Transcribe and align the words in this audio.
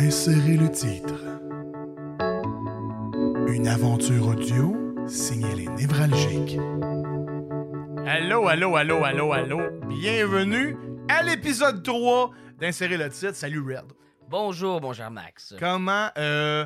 Insérez 0.00 0.56
le 0.56 0.70
titre. 0.70 1.12
Une 3.52 3.68
aventure 3.68 4.28
audio 4.28 4.74
signée 5.06 5.54
les 5.54 5.66
névralgiques. 5.68 6.58
Allô, 8.06 8.48
allô, 8.48 8.76
allô, 8.76 9.04
allô, 9.04 9.32
allô. 9.34 9.60
Bienvenue 9.88 10.74
à 11.10 11.22
l'épisode 11.22 11.82
3 11.82 12.30
d'Insérer 12.58 12.96
le 12.96 13.10
titre. 13.10 13.34
Salut 13.34 13.60
Red. 13.60 13.92
Bonjour, 14.28 14.80
mon 14.80 14.94
cher 14.94 15.10
Max. 15.10 15.54
Comment, 15.60 16.08
euh, 16.16 16.64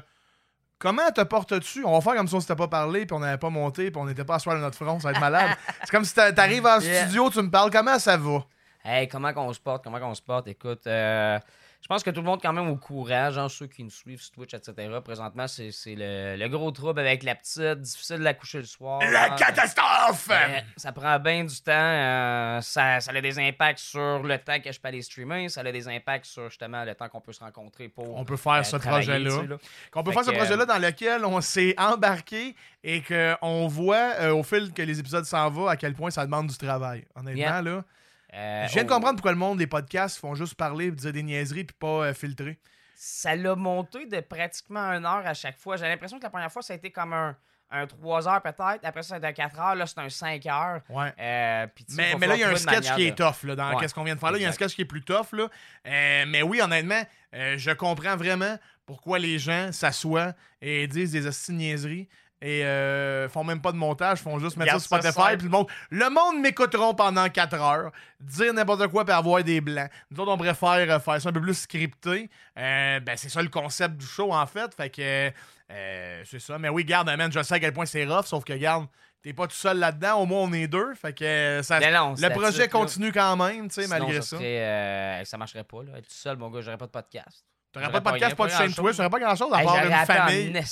comment 0.78 1.10
te 1.10 1.22
portes-tu? 1.22 1.84
On 1.84 1.92
va 1.92 2.00
faire 2.02 2.14
comme 2.14 2.28
si 2.28 2.34
on 2.36 2.40
s'était 2.40 2.54
pas 2.54 2.68
parlé, 2.68 3.04
puis 3.04 3.16
on 3.16 3.20
n'avait 3.20 3.38
pas 3.38 3.50
monté, 3.50 3.90
puis 3.90 4.00
on 4.00 4.04
n'était 4.06 4.24
pas 4.24 4.36
à 4.36 4.38
soir 4.38 4.54
de 4.54 4.60
notre 4.60 4.76
front, 4.76 5.00
ça 5.00 5.08
va 5.08 5.12
être 5.12 5.20
malade. 5.20 5.50
C'est 5.82 5.90
comme 5.90 6.04
si 6.04 6.14
t'a- 6.14 6.32
t'arrives 6.32 6.66
en 6.66 6.78
Yeah. 6.78 7.02
studio, 7.06 7.30
tu 7.30 7.42
me 7.42 7.50
parles, 7.50 7.70
comment 7.72 7.98
ça 7.98 8.16
va? 8.16 8.44
Hey, 8.84 9.08
comment 9.08 9.32
qu'on 9.32 9.52
se 9.52 9.58
porte? 9.60 9.82
Comment 9.82 9.98
qu'on 9.98 10.14
se 10.14 10.22
porte? 10.22 10.46
Écoute, 10.46 10.86
euh, 10.86 11.38
je 11.84 11.88
pense 11.88 12.02
que 12.02 12.08
tout 12.08 12.22
le 12.22 12.26
monde 12.26 12.38
est 12.38 12.46
quand 12.46 12.54
même 12.54 12.68
au 12.70 12.76
courant, 12.76 13.30
genre 13.30 13.50
ceux 13.50 13.66
qui 13.66 13.84
nous 13.84 13.90
suivent 13.90 14.18
sur 14.22 14.32
Twitch, 14.32 14.54
etc. 14.54 14.88
Présentement, 15.04 15.46
c'est 15.46 15.68
le, 15.86 16.34
le 16.34 16.48
gros 16.48 16.70
trouble 16.70 16.98
avec 17.00 17.22
la 17.22 17.34
petite, 17.34 17.60
difficile 17.82 18.20
de 18.20 18.22
la 18.24 18.32
coucher 18.32 18.56
le 18.56 18.64
soir. 18.64 19.00
La 19.12 19.34
Euh, 19.34 19.36
catastrophe! 19.36 20.28
euh, 20.30 20.60
ça 20.78 20.92
prend 20.92 21.18
bien 21.18 21.44
du 21.44 21.54
temps. 21.60 21.72
euh, 21.74 22.60
ça, 22.62 23.00
ça 23.00 23.10
a 23.14 23.20
des 23.20 23.38
impacts 23.38 23.80
sur 23.80 24.22
le 24.22 24.38
temps 24.38 24.58
que 24.60 24.72
je 24.72 24.80
peux 24.80 24.88
aller 24.88 25.02
streamer. 25.02 25.50
Ça 25.50 25.60
a 25.60 25.70
des 25.72 25.86
impacts 25.86 26.24
sur 26.24 26.48
justement 26.48 26.84
le 26.84 26.94
temps 26.94 27.08
qu'on 27.10 27.20
peut 27.20 27.34
se 27.34 27.40
rencontrer 27.40 27.88
pour. 27.90 28.16
On 28.16 28.24
peut 28.24 28.38
faire 28.38 28.52
euh, 28.54 28.62
ce 28.62 28.78
projet-là. 28.78 29.30
tu 29.30 29.36
sais, 29.42 29.46
là. 29.46 29.56
Qu'on 29.90 30.02
peut 30.02 30.12
faire 30.12 30.24
ce 30.24 30.30
projet-là 30.30 30.64
dans 30.64 30.78
lequel 30.78 31.22
on 31.26 31.42
s'est 31.42 31.74
embarqué 31.76 32.56
et 32.82 33.02
qu'on 33.02 33.66
voit 33.66 34.14
euh, 34.20 34.32
au 34.34 34.42
fil 34.42 34.72
que 34.72 34.80
les 34.80 34.98
épisodes 35.00 35.24
s'en 35.26 35.50
vont 35.50 35.66
à 35.66 35.76
quel 35.76 35.92
point 35.92 36.10
ça 36.10 36.24
demande 36.24 36.46
du 36.46 36.56
travail. 36.56 37.04
Honnêtement, 37.14 37.34
Yeah. 37.42 37.60
là. 37.62 37.84
Euh, 38.34 38.66
Je 38.68 38.72
viens 38.74 38.84
de 38.84 38.88
comprendre 38.88 39.14
pourquoi 39.14 39.32
le 39.32 39.38
monde 39.38 39.58
des 39.58 39.66
podcasts 39.66 40.18
font 40.18 40.34
juste 40.34 40.54
parler, 40.54 40.90
dire 40.90 41.12
des 41.12 41.22
niaiseries 41.22 41.64
puis 41.64 41.76
pas 41.78 41.86
euh, 42.06 42.14
filtrer. 42.14 42.58
ça 42.96 43.34
l'a 43.36 43.54
monté 43.54 44.06
de 44.06 44.20
pratiquement 44.20 44.80
une 44.92 45.04
heure 45.06 45.26
à 45.26 45.34
chaque 45.34 45.58
fois. 45.58 45.76
J'ai 45.76 45.86
l'impression 45.88 46.18
que 46.18 46.24
la 46.24 46.30
première 46.30 46.50
fois, 46.52 46.62
ça 46.62 46.72
a 46.72 46.76
été 46.76 46.90
comme 46.90 47.12
un, 47.12 47.36
un 47.70 47.86
3 47.86 48.28
heures 48.28 48.42
peut-être. 48.42 48.80
Après 48.82 49.02
ça, 49.02 49.16
été 49.16 49.26
un 49.26 49.32
4 49.32 49.60
heures. 49.60 49.74
Là, 49.74 49.86
c'est 49.86 49.98
un 49.98 50.08
5 50.08 50.46
heures. 50.46 50.80
Ouais. 50.88 51.12
Euh, 51.18 51.66
Mais, 51.96 52.26
là, 52.26 52.34
il 52.34 52.40
y 52.40 52.44
a 52.44 52.50
un 52.50 52.56
sketch 52.56 52.92
qui 52.94 53.06
est 53.06 53.16
tough 53.16 53.44
là, 53.44 53.54
dans 53.56 53.70
Ouais. 53.70 53.76
qu'est-ce 53.80 53.94
qu'on 53.94 54.04
vient 54.04 54.14
de 54.14 54.20
faire 54.20 54.30
là. 54.32 54.38
Il 54.38 54.42
y 54.42 54.46
a 54.46 54.48
un 54.48 54.52
sketch 54.52 54.74
qui 54.74 54.82
est 54.82 54.86
plus 54.86 55.02
tough. 55.02 55.32
Là. 55.32 55.48
Euh, 55.86 56.24
mais 56.26 56.42
oui, 56.42 56.60
honnêtement, 56.60 57.02
euh, 57.34 57.54
je 57.58 57.70
comprends 57.72 58.16
vraiment 58.16 58.58
pourquoi 58.86 59.18
les 59.18 59.38
gens 59.38 59.72
s'assoient 59.72 60.34
et 60.60 60.86
disent 60.86 61.12
des 61.12 61.52
niaiseries 61.52 62.08
et 62.40 62.64
euh, 62.64 63.28
font 63.28 63.44
même 63.44 63.60
pas 63.60 63.72
de 63.72 63.76
montage, 63.76 64.18
font 64.18 64.38
juste 64.38 64.56
mettre 64.56 64.72
ça 64.72 64.78
sur 64.78 64.98
Spotify. 64.98 65.36
Puis 65.36 65.44
le 65.44 65.50
monde, 65.50 65.66
le 65.90 66.10
monde 66.10 66.40
m'écouteront 66.40 66.94
pendant 66.94 67.28
4 67.28 67.54
heures, 67.54 67.92
dire 68.20 68.52
n'importe 68.52 68.86
quoi 68.88 69.04
puis 69.04 69.14
avoir 69.14 69.42
des 69.42 69.60
blancs. 69.60 69.90
Nous 70.10 70.20
autres, 70.20 70.32
on 70.32 70.36
préfère 70.36 70.90
euh, 70.90 70.98
faire 70.98 71.20
ça 71.20 71.28
un 71.28 71.32
peu 71.32 71.40
plus 71.40 71.54
scripté. 71.54 72.28
Euh, 72.58 73.00
ben, 73.00 73.16
c'est 73.16 73.30
ça 73.30 73.42
le 73.42 73.48
concept 73.48 73.96
du 73.96 74.06
show 74.06 74.32
en 74.32 74.46
fait. 74.46 74.74
Fait 74.74 74.90
que 74.90 75.32
euh, 75.72 76.22
c'est 76.24 76.38
ça. 76.38 76.58
Mais 76.58 76.68
oui, 76.68 76.84
garde, 76.84 77.06
man, 77.06 77.32
je 77.32 77.42
sais 77.42 77.54
à 77.54 77.60
quel 77.60 77.72
point 77.72 77.86
c'est 77.86 78.04
rough, 78.04 78.26
sauf 78.26 78.44
que 78.44 78.52
garde. 78.52 78.86
T'es 79.22 79.32
pas 79.32 79.46
tout 79.46 79.56
seul 79.56 79.78
là-dedans, 79.78 80.20
au 80.20 80.26
moins 80.26 80.40
on 80.40 80.52
est 80.52 80.68
deux. 80.68 80.94
Fait 80.96 81.14
que 81.14 81.60
ça, 81.62 81.80
non, 81.80 82.14
le 82.18 82.28
projet 82.28 82.68
continue 82.68 83.10
quand 83.10 83.36
même, 83.36 83.68
tu 83.68 83.80
sais, 83.80 83.88
malgré 83.88 84.16
ça. 84.16 84.22
ça. 84.22 84.36
serait, 84.36 85.22
ça 85.24 85.38
marcherait 85.38 85.64
pas. 85.64 85.82
Là. 85.82 85.96
Être 85.96 86.08
tout 86.08 86.14
seul, 86.14 86.36
mon 86.36 86.50
gars, 86.50 86.60
j'aurais 86.60 86.76
pas 86.76 86.84
de 86.84 86.90
podcast. 86.90 87.46
T'aurais 87.74 87.90
pas 87.90 87.98
de 87.98 88.04
podcast, 88.04 88.36
pas 88.36 88.46
de 88.46 88.52
chaîne. 88.52 88.72
Twitch, 88.72 88.96
t'aurais 88.96 89.10
pas 89.10 89.18
grand-chose 89.18 89.52
à 89.52 89.62
part 89.62 89.84
une 89.84 90.06
famille. 90.06 90.52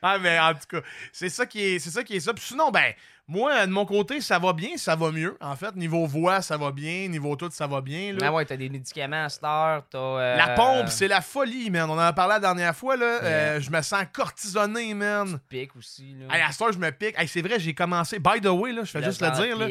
Ah, 0.00 0.18
mais 0.18 0.38
en 0.38 0.54
tout 0.54 0.66
cas, 0.68 0.80
c'est 1.12 1.28
ça 1.28 1.46
qui 1.46 1.62
est, 1.62 1.78
c'est 1.78 1.90
ça 1.90 2.02
qui 2.04 2.16
est 2.16 2.20
ça. 2.20 2.32
Puis 2.32 2.44
sinon, 2.44 2.70
ben, 2.70 2.92
moi, 3.32 3.66
de 3.66 3.72
mon 3.72 3.84
côté, 3.86 4.20
ça 4.20 4.38
va 4.38 4.52
bien, 4.52 4.76
ça 4.76 4.94
va 4.94 5.10
mieux. 5.10 5.36
En 5.40 5.56
fait, 5.56 5.74
niveau 5.74 6.06
voix, 6.06 6.42
ça 6.42 6.56
va 6.56 6.70
bien, 6.70 7.08
niveau 7.08 7.34
tout, 7.36 7.48
ça 7.50 7.66
va 7.66 7.80
bien. 7.80 8.12
Là. 8.12 8.18
Ah 8.24 8.32
ouais, 8.32 8.44
t'as 8.44 8.56
des 8.56 8.68
médicaments 8.68 9.24
à 9.24 9.28
cette 9.28 9.42
heure. 9.44 9.82
T'as. 9.90 9.98
euh, 9.98 10.36
La 10.36 10.48
pompe, 10.50 10.88
c'est 10.88 11.08
la 11.08 11.20
folie, 11.20 11.70
man. 11.70 11.88
On 11.88 11.94
en 11.94 11.98
a 11.98 12.12
parlé 12.12 12.34
la 12.34 12.40
dernière 12.40 12.76
fois, 12.76 12.96
là. 12.96 13.20
Euh, 13.22 13.60
je 13.60 13.70
me 13.70 13.80
sens 13.82 14.04
cortisonné, 14.12 14.94
man. 14.94 15.38
Pic 15.48 15.74
aussi. 15.76 16.14
Là. 16.18 16.34
Hey, 16.36 16.42
à 16.42 16.52
cette 16.52 16.62
heure, 16.62 16.72
je 16.72 16.78
me 16.78 16.90
pique. 16.90 17.18
Hey, 17.18 17.26
c'est 17.28 17.42
vrai, 17.42 17.58
j'ai 17.58 17.74
commencé. 17.74 18.18
By 18.18 18.40
the 18.40 18.46
way, 18.46 18.72
là, 18.72 18.84
je 18.84 18.90
fais 18.90 19.02
juste 19.02 19.22
le 19.22 19.30
dire, 19.30 19.56
là. 19.58 19.66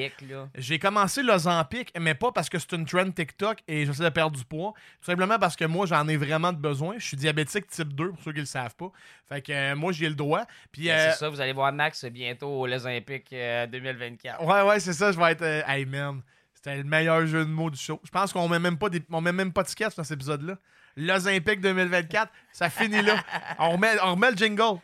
J'ai 0.56 0.80
commencé 0.80 1.22
l'Ozempic, 1.24 1.92
mais 2.00 2.16
pas 2.16 2.32
parce 2.32 2.50
que 2.50 2.58
c'est 2.60 2.72
une 2.74 2.86
trend 2.86 3.10
TikTok 3.12 3.60
et 3.68 3.86
j'essaie 3.86 4.04
de 4.04 4.10
perdre 4.10 4.38
du 4.38 4.44
poids. 4.46 4.74
Tout 5.00 5.06
simplement 5.06 5.38
parce 5.40 5.56
que 5.56 5.66
moi, 5.66 5.86
j'en 5.86 6.08
ai 6.08 6.18
vraiment 6.18 6.52
de 6.52 6.58
besoin. 6.58 6.96
Je 6.98 7.06
suis 7.06 7.18
diabétique 7.18 7.68
type 7.68 7.94
2, 7.94 8.10
pour 8.12 8.24
ceux 8.24 8.34
qui 8.34 8.40
le 8.40 8.46
savent 8.46 8.76
pas. 8.76 8.92
Fait 9.30 9.42
que 9.42 9.52
euh, 9.52 9.76
moi, 9.76 9.92
j'ai 9.92 10.10
le 10.10 10.16
droit. 10.16 10.46
Puis, 10.72 10.88
Ben, 10.88 11.12
C'est 11.12 11.20
ça, 11.20 11.30
vous 11.30 11.40
allez 11.40 11.54
voir 11.54 11.72
Max 11.72 12.04
bientôt 12.06 12.48
aux 12.50 12.66
Olympiques 12.68 13.32
euh, 13.52 13.68
2024. 13.68 14.44
ouais, 14.44 14.62
ouais, 14.64 14.80
c'est 14.80 14.94
ça, 14.94 15.12
je 15.12 15.18
vais 15.20 15.32
être. 15.32 15.42
euh, 15.42 15.62
hey, 15.68 15.86
man, 15.86 16.22
c'était 16.54 16.78
le 16.78 16.84
meilleur 16.84 17.26
jeu 17.28 17.46
de 17.46 17.50
mots 17.50 17.70
du 17.70 17.78
show. 17.80 18.00
Je 18.04 18.10
pense 18.12 18.32
qu'on 18.34 18.48
met 18.48 18.60
même 18.60 18.78
pas 18.78 18.88
on 19.12 19.22
met 19.22 19.32
même 19.32 19.52
pas 19.54 19.64
de 19.64 19.68
sketch 19.70 19.96
dans 19.96 20.04
cet 20.04 20.16
épisode-là. 20.16 20.58
L'Olympique 20.98 21.62
2024, 21.62 22.32
ça 22.52 22.70
finit 22.70 23.02
là. 23.02 23.16
On 23.60 23.72
remet, 23.72 23.92
on 24.04 24.12
remet 24.16 24.32
le 24.32 24.38
jingle. 24.38 24.80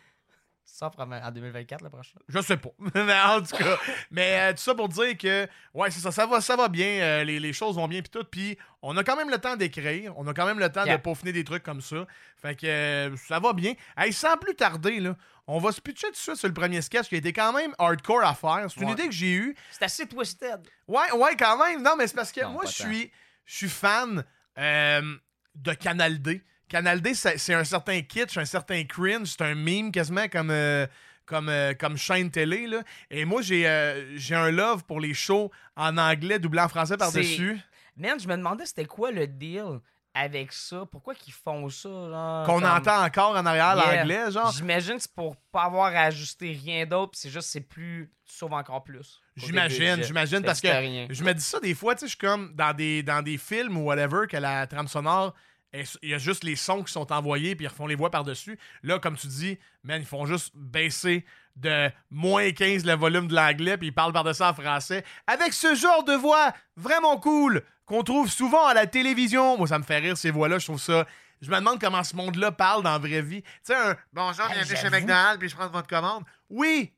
Ça, 0.69 0.89
probablement 0.89 1.25
en 1.25 1.31
2024, 1.31 1.81
le 1.81 1.89
prochain. 1.89 2.19
Je 2.27 2.39
sais 2.41 2.57
pas. 2.57 2.69
mais 2.93 3.19
en 3.21 3.41
tout 3.41 3.55
cas, 3.55 3.77
mais 4.11 4.37
euh, 4.37 4.51
tout 4.51 4.59
ça 4.59 4.75
pour 4.75 4.89
dire 4.89 5.17
que, 5.17 5.47
ouais, 5.73 5.89
c'est 5.89 6.01
ça, 6.01 6.11
ça 6.11 6.25
va, 6.27 6.41
ça 6.41 6.57
va 6.57 6.67
bien, 6.67 6.85
euh, 7.01 7.23
les, 7.23 7.39
les 7.39 7.53
choses 7.53 7.77
vont 7.77 7.87
bien, 7.87 8.01
puis 8.01 8.09
tout. 8.11 8.25
Puis 8.29 8.57
on 8.81 8.95
a 8.97 9.03
quand 9.03 9.15
même 9.15 9.29
le 9.29 9.37
temps 9.37 9.55
d'écrire, 9.55 10.13
on 10.17 10.27
a 10.27 10.33
quand 10.33 10.45
même 10.45 10.59
le 10.59 10.69
temps 10.69 10.83
Yeah. 10.83 10.97
de 10.97 11.01
peaufiner 11.01 11.31
des 11.31 11.45
trucs 11.45 11.63
comme 11.63 11.79
ça. 11.81 12.05
Fait 12.35 12.53
que 12.55 12.67
euh, 12.67 13.15
ça 13.15 13.39
va 13.39 13.53
bien. 13.53 13.73
Hey, 13.95 14.11
sans 14.11 14.35
plus 14.37 14.55
tarder, 14.55 14.99
là, 14.99 15.15
on 15.47 15.57
va 15.59 15.71
se 15.71 15.79
pitcher 15.79 16.07
tout 16.07 16.11
de 16.13 16.17
suite 16.17 16.35
sur 16.35 16.49
le 16.49 16.53
premier 16.53 16.81
sketch 16.81 17.07
qui 17.07 17.15
a 17.15 17.17
été 17.19 17.31
quand 17.31 17.53
même 17.53 17.73
hardcore 17.79 18.23
à 18.25 18.35
faire. 18.35 18.67
C'est 18.69 18.81
une 18.81 18.87
Ouais. 18.87 18.91
idée 18.93 19.05
que 19.07 19.13
j'ai 19.15 19.31
eue. 19.33 19.55
C'est 19.71 19.85
assez 19.85 20.05
twisted. 20.05 20.59
Ouais, 20.87 21.11
ouais, 21.13 21.35
quand 21.37 21.57
même. 21.65 21.81
Non, 21.81 21.95
mais 21.97 22.07
c'est 22.07 22.15
parce 22.15 22.33
que 22.33 22.41
Non, 22.41 22.49
moi, 22.51 22.65
je 22.65 22.71
suis, 22.73 23.11
je 23.45 23.55
suis 23.55 23.69
fan 23.69 24.23
de 24.57 25.73
Canal 25.73 26.21
D. 26.21 26.43
Canal 26.69 27.01
D, 27.01 27.13
c'est 27.13 27.53
un 27.53 27.63
certain 27.63 28.01
kitsch, 28.01 28.37
un 28.37 28.45
certain 28.45 28.83
cringe, 28.83 29.27
c'est 29.29 29.41
un 29.41 29.55
meme 29.55 29.91
quasiment 29.91 30.27
comme, 30.27 30.49
euh, 30.51 30.85
comme, 31.25 31.49
euh, 31.49 31.73
comme 31.73 31.97
chaîne 31.97 32.29
télé. 32.29 32.67
Là. 32.67 32.81
Et 33.09 33.23
moi, 33.25 33.41
j'ai 33.41 33.67
euh, 33.67 34.17
j'ai 34.17 34.35
un 34.35 34.51
love 34.51 34.83
pour 34.83 34.99
les 34.99 35.13
shows 35.13 35.49
en 35.75 35.97
anglais, 35.97 36.39
doublé 36.39 36.61
en 36.61 36.67
français 36.69 36.97
par-dessus. 36.97 37.57
Man, 37.95 38.19
je 38.19 38.27
me 38.27 38.35
demandais 38.35 38.65
c'était 38.65 38.85
quoi 38.85 39.11
le 39.11 39.25
deal 39.27 39.79
avec 40.13 40.51
ça? 40.51 40.83
Pourquoi 40.91 41.13
qu'ils 41.15 41.33
font 41.33 41.69
ça. 41.69 42.43
Qu'on 42.45 42.59
comme- 42.59 42.63
entend 42.65 43.03
encore 43.03 43.35
en 43.35 43.45
arrière 43.45 43.75
Yeah. 43.77 43.95
l'anglais, 43.97 44.31
genre? 44.31 44.51
J'imagine 44.51 44.95
que 44.95 45.01
c'est 45.03 45.13
pour 45.13 45.35
pas 45.51 45.63
avoir 45.63 45.95
à 45.95 46.01
ajuster 46.01 46.51
rien 46.63 46.85
d'autre, 46.85 47.11
puis 47.11 47.21
c'est 47.21 47.29
juste 47.29 47.49
c'est 47.49 47.61
plus. 47.61 48.11
Tu 48.25 48.35
sauves 48.35 48.53
encore 48.53 48.83
plus. 48.83 49.21
J'imagine, 49.37 50.03
j'imagine, 50.03 50.41
parce 50.43 50.59
que 50.59 50.67
rien. 50.67 51.07
Je 51.09 51.23
me 51.23 51.33
dis 51.33 51.43
ça 51.43 51.59
des 51.61 51.73
fois, 51.73 51.95
tu 51.95 52.01
sais, 52.01 52.05
je 52.07 52.09
suis 52.09 52.17
comme 52.17 52.53
dans 52.55 52.73
des, 52.75 53.03
dans 53.03 53.21
des 53.21 53.37
films 53.37 53.77
ou 53.77 53.85
whatever, 53.85 54.27
que 54.29 54.35
la 54.37 54.67
trame 54.67 54.87
sonore, 54.87 55.33
il 55.73 56.09
y 56.09 56.13
a 56.13 56.17
juste 56.17 56.43
les 56.43 56.55
sons 56.55 56.83
qui 56.83 56.91
sont 56.91 57.11
envoyés, 57.11 57.55
puis 57.55 57.65
ils 57.65 57.69
refont 57.69 57.87
les 57.87 57.95
voix 57.95 58.09
par-dessus. 58.09 58.57
Là, 58.83 58.99
comme 58.99 59.17
tu 59.17 59.27
dis, 59.27 59.57
man, 59.83 60.01
ils 60.01 60.07
font 60.07 60.25
juste 60.25 60.51
baisser 60.55 61.25
de 61.55 61.89
moins 62.09 62.51
15 62.51 62.85
le 62.85 62.93
volume 62.93 63.27
de 63.27 63.35
l'anglais, 63.35 63.77
puis 63.77 63.87
ils 63.87 63.93
parlent 63.93 64.13
par-dessus 64.13 64.43
en 64.43 64.53
français. 64.53 65.03
Avec 65.25 65.53
ce 65.53 65.75
genre 65.75 66.03
de 66.03 66.13
voix 66.13 66.53
vraiment 66.75 67.17
cool 67.17 67.63
qu'on 67.85 68.03
trouve 68.03 68.29
souvent 68.29 68.65
à 68.65 68.73
la 68.73 68.87
télévision. 68.87 69.57
Moi, 69.57 69.67
ça 69.67 69.79
me 69.79 69.83
fait 69.83 69.97
rire, 69.97 70.17
ces 70.17 70.31
voix-là, 70.31 70.59
je 70.59 70.65
trouve 70.65 70.81
ça. 70.81 71.05
Je 71.41 71.51
me 71.51 71.55
demande 71.55 71.79
comment 71.79 72.03
ce 72.03 72.15
monde-là 72.15 72.51
parle 72.51 72.83
dans 72.83 72.91
la 72.91 72.97
vraie 72.97 73.21
vie. 73.21 73.41
Tu 73.43 73.49
sais, 73.63 73.75
un 73.75 73.95
bonjour, 74.13 74.47
bienvenue 74.47 74.75
chez. 74.75 74.89
McDonald's, 74.89 75.37
puis 75.37 75.49
je 75.49 75.55
prends 75.55 75.69
votre 75.69 75.87
commande. 75.87 76.23
Oui, 76.49 76.93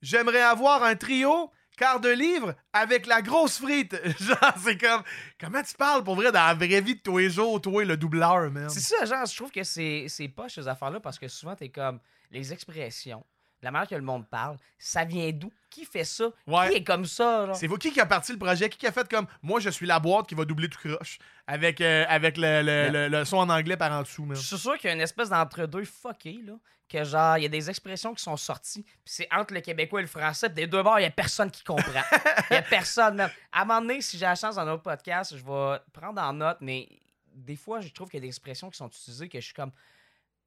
j'aimerais 0.00 0.42
avoir 0.42 0.82
un 0.82 0.96
trio, 0.96 1.50
quart 1.76 2.00
de 2.00 2.10
livre, 2.10 2.54
avec 2.72 3.06
la 3.06 3.22
grosse 3.22 3.58
frite. 3.58 3.94
Genre, 4.20 4.54
c'est 4.62 4.80
comme. 4.80 5.02
Comment 5.40 5.62
tu 5.62 5.74
parles 5.74 6.04
pour 6.04 6.16
vrai 6.16 6.32
dans 6.32 6.46
la 6.46 6.54
vraie 6.54 6.80
vie 6.80 6.94
de 6.94 7.00
tous 7.00 7.18
les 7.18 7.30
jours, 7.30 7.60
toi, 7.60 7.84
le 7.84 7.96
doubleur, 7.96 8.50
man? 8.50 8.68
C'est 8.70 8.80
ça, 8.80 9.04
genre, 9.04 9.26
je 9.26 9.36
trouve 9.36 9.50
que 9.50 9.62
c'est 9.62 10.06
c'est 10.08 10.32
ces 10.48 10.68
affaires-là 10.68 11.00
parce 11.00 11.18
que 11.18 11.28
souvent, 11.28 11.54
t'es 11.54 11.68
comme 11.68 12.00
les 12.30 12.52
expressions, 12.52 13.24
la 13.64 13.70
manière 13.70 13.88
que 13.88 13.94
le 13.94 14.02
monde 14.02 14.26
parle, 14.28 14.56
ça 14.78 15.04
vient 15.04 15.30
d'où? 15.32 15.50
Qui 15.70 15.84
fait 15.84 16.04
ça? 16.04 16.26
Ouais. 16.46 16.70
Qui 16.70 16.76
est 16.76 16.84
comme 16.84 17.04
ça? 17.04 17.50
C'est 17.54 17.66
vous 17.66 17.76
qui 17.78 17.90
qui 17.92 18.00
a 18.00 18.06
parti 18.06 18.30
le 18.32 18.38
projet, 18.38 18.68
qui 18.68 18.78
qui 18.78 18.86
a 18.86 18.92
fait 18.92 19.08
comme 19.08 19.26
moi 19.42 19.58
je 19.58 19.70
suis 19.70 19.86
la 19.86 19.98
boîte 19.98 20.28
qui 20.28 20.34
va 20.36 20.44
doubler 20.44 20.68
tout 20.68 20.78
croche 20.78 21.18
avec, 21.48 21.80
euh, 21.80 22.04
avec 22.08 22.36
le, 22.36 22.62
le, 22.62 22.90
le- 22.90 23.08
le 23.08 23.24
son 23.24 23.38
en 23.38 23.48
anglais 23.50 23.76
par 23.76 23.90
en 23.92 24.02
dessous. 24.02 24.24
Je 24.30 24.34
suis 24.40 24.58
sûr 24.58 24.78
qu'il 24.78 24.88
y 24.88 24.92
a 24.92 24.94
une 24.94 25.00
espèce 25.02 25.30
d'entre-deux 25.30 25.84
fucké, 25.84 26.38
là. 26.46 26.52
Que 26.88 27.02
genre, 27.02 27.38
il 27.38 27.42
y 27.42 27.46
a 27.46 27.48
des 27.48 27.70
expressions 27.70 28.14
qui 28.14 28.22
sont 28.22 28.36
sorties, 28.36 28.82
puis 28.82 28.92
c'est 29.06 29.26
entre 29.32 29.54
le 29.54 29.60
québécois 29.62 30.00
et 30.00 30.02
le 30.02 30.08
français, 30.08 30.48
puis 30.48 30.56
des 30.56 30.66
deux 30.66 30.82
bords, 30.82 31.00
il 31.00 31.02
y 31.02 31.06
a 31.06 31.10
personne 31.10 31.50
qui 31.50 31.64
comprend. 31.64 31.90
Il 32.50 32.54
y 32.54 32.56
a 32.58 32.62
personne, 32.62 33.16
même. 33.16 33.30
À 33.50 33.62
un 33.62 33.64
moment 33.64 33.80
donné, 33.80 34.00
si 34.02 34.18
j'ai 34.18 34.26
la 34.26 34.34
chance 34.34 34.56
dans 34.56 34.66
notre 34.66 34.82
podcast, 34.82 35.34
je 35.36 35.42
vais 35.42 35.78
prendre 35.94 36.20
en 36.20 36.32
note, 36.34 36.58
mais 36.60 36.86
des 37.34 37.56
fois, 37.56 37.80
je 37.80 37.88
trouve 37.88 38.08
qu'il 38.10 38.18
y 38.18 38.22
a 38.22 38.26
des 38.26 38.28
expressions 38.28 38.70
qui 38.70 38.76
sont 38.76 38.86
utilisées 38.88 39.28
que 39.30 39.40
je 39.40 39.46
suis 39.46 39.54
comme. 39.54 39.72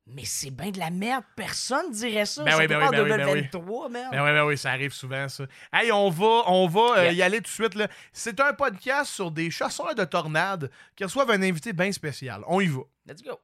Mais 0.10 0.24
c'est 0.24 0.52
bien 0.52 0.72
de 0.72 0.80
la 0.80 0.90
merde, 0.90 1.24
personne 1.36 1.92
dirait 1.92 2.26
ça. 2.26 2.44
Ben 2.44 2.56
oui, 2.58 2.68
ben 2.68 2.78
oui, 2.78 2.86
en 2.86 2.92
ben 2.92 3.04
oui, 3.04 3.10
ben 3.10 3.26
oui. 3.26 3.42
2023, 3.42 3.90
merde. 3.90 4.12
Ben 4.12 4.24
oui, 4.24 4.32
ben 4.32 4.46
oui, 4.46 4.58
ça 4.58 4.72
arrive 4.72 4.94
souvent, 4.94 5.28
ça. 5.28 5.44
Hey, 5.74 5.92
on 5.92 6.10
va, 6.10 6.44
on 6.48 6.68
va 6.68 7.00
euh, 7.00 7.12
y 7.12 7.22
aller 7.22 7.38
tout 7.38 7.44
de 7.44 7.48
suite. 7.48 7.76
là. 7.76 7.90
C'est 8.14 8.40
un 8.40 8.54
podcast 8.54 9.12
sur 9.12 9.32
des 9.32 9.52
chasseurs 9.52 9.96
de 9.96 10.06
tornades 10.06 10.72
qui 10.96 11.04
reçoivent 11.04 11.32
un 11.32 11.42
invité 11.42 11.74
bien 11.74 11.92
spécial. 11.92 12.42
On 12.48 12.62
y 12.62 12.68
va. 12.68 12.82
Let's 13.06 13.22
go. 13.22 13.38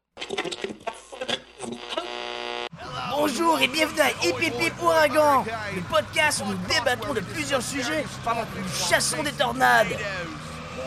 Bonjour 3.12 3.60
et 3.60 3.68
bienvenue 3.68 4.00
à 4.00 4.12
Hip 4.26 4.36
Hip 4.42 4.54
Hip 4.62 4.82
Ouragan, 4.82 5.46
le 5.76 5.82
podcast 5.82 6.44
où 6.46 6.50
nous 6.50 6.58
débattons 6.74 7.14
de 7.14 7.20
plusieurs 7.20 7.62
sujets 7.62 8.06
pendant 8.24 8.44
que 8.44 8.58
nous 8.58 8.88
chassons 8.90 9.22
des 9.22 9.34
tornades. 9.34 9.88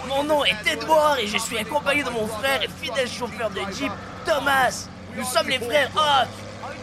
Mon 0.08 0.24
nom 0.24 0.42
est 0.44 0.66
Edouard 0.66 1.18
et 1.18 1.26
je 1.26 1.36
suis 1.36 1.58
accompagné 1.58 2.02
de 2.02 2.10
mon 2.10 2.26
frère 2.26 2.62
et 2.62 2.68
fidèle 2.68 3.08
chauffeur 3.08 3.50
de 3.50 3.60
Jeep, 3.76 3.92
Thomas. 4.24 4.88
Nous 5.16 5.24
sommes 5.24 5.48
les 5.48 5.58
frères 5.58 5.90
Hawk. 5.96 6.28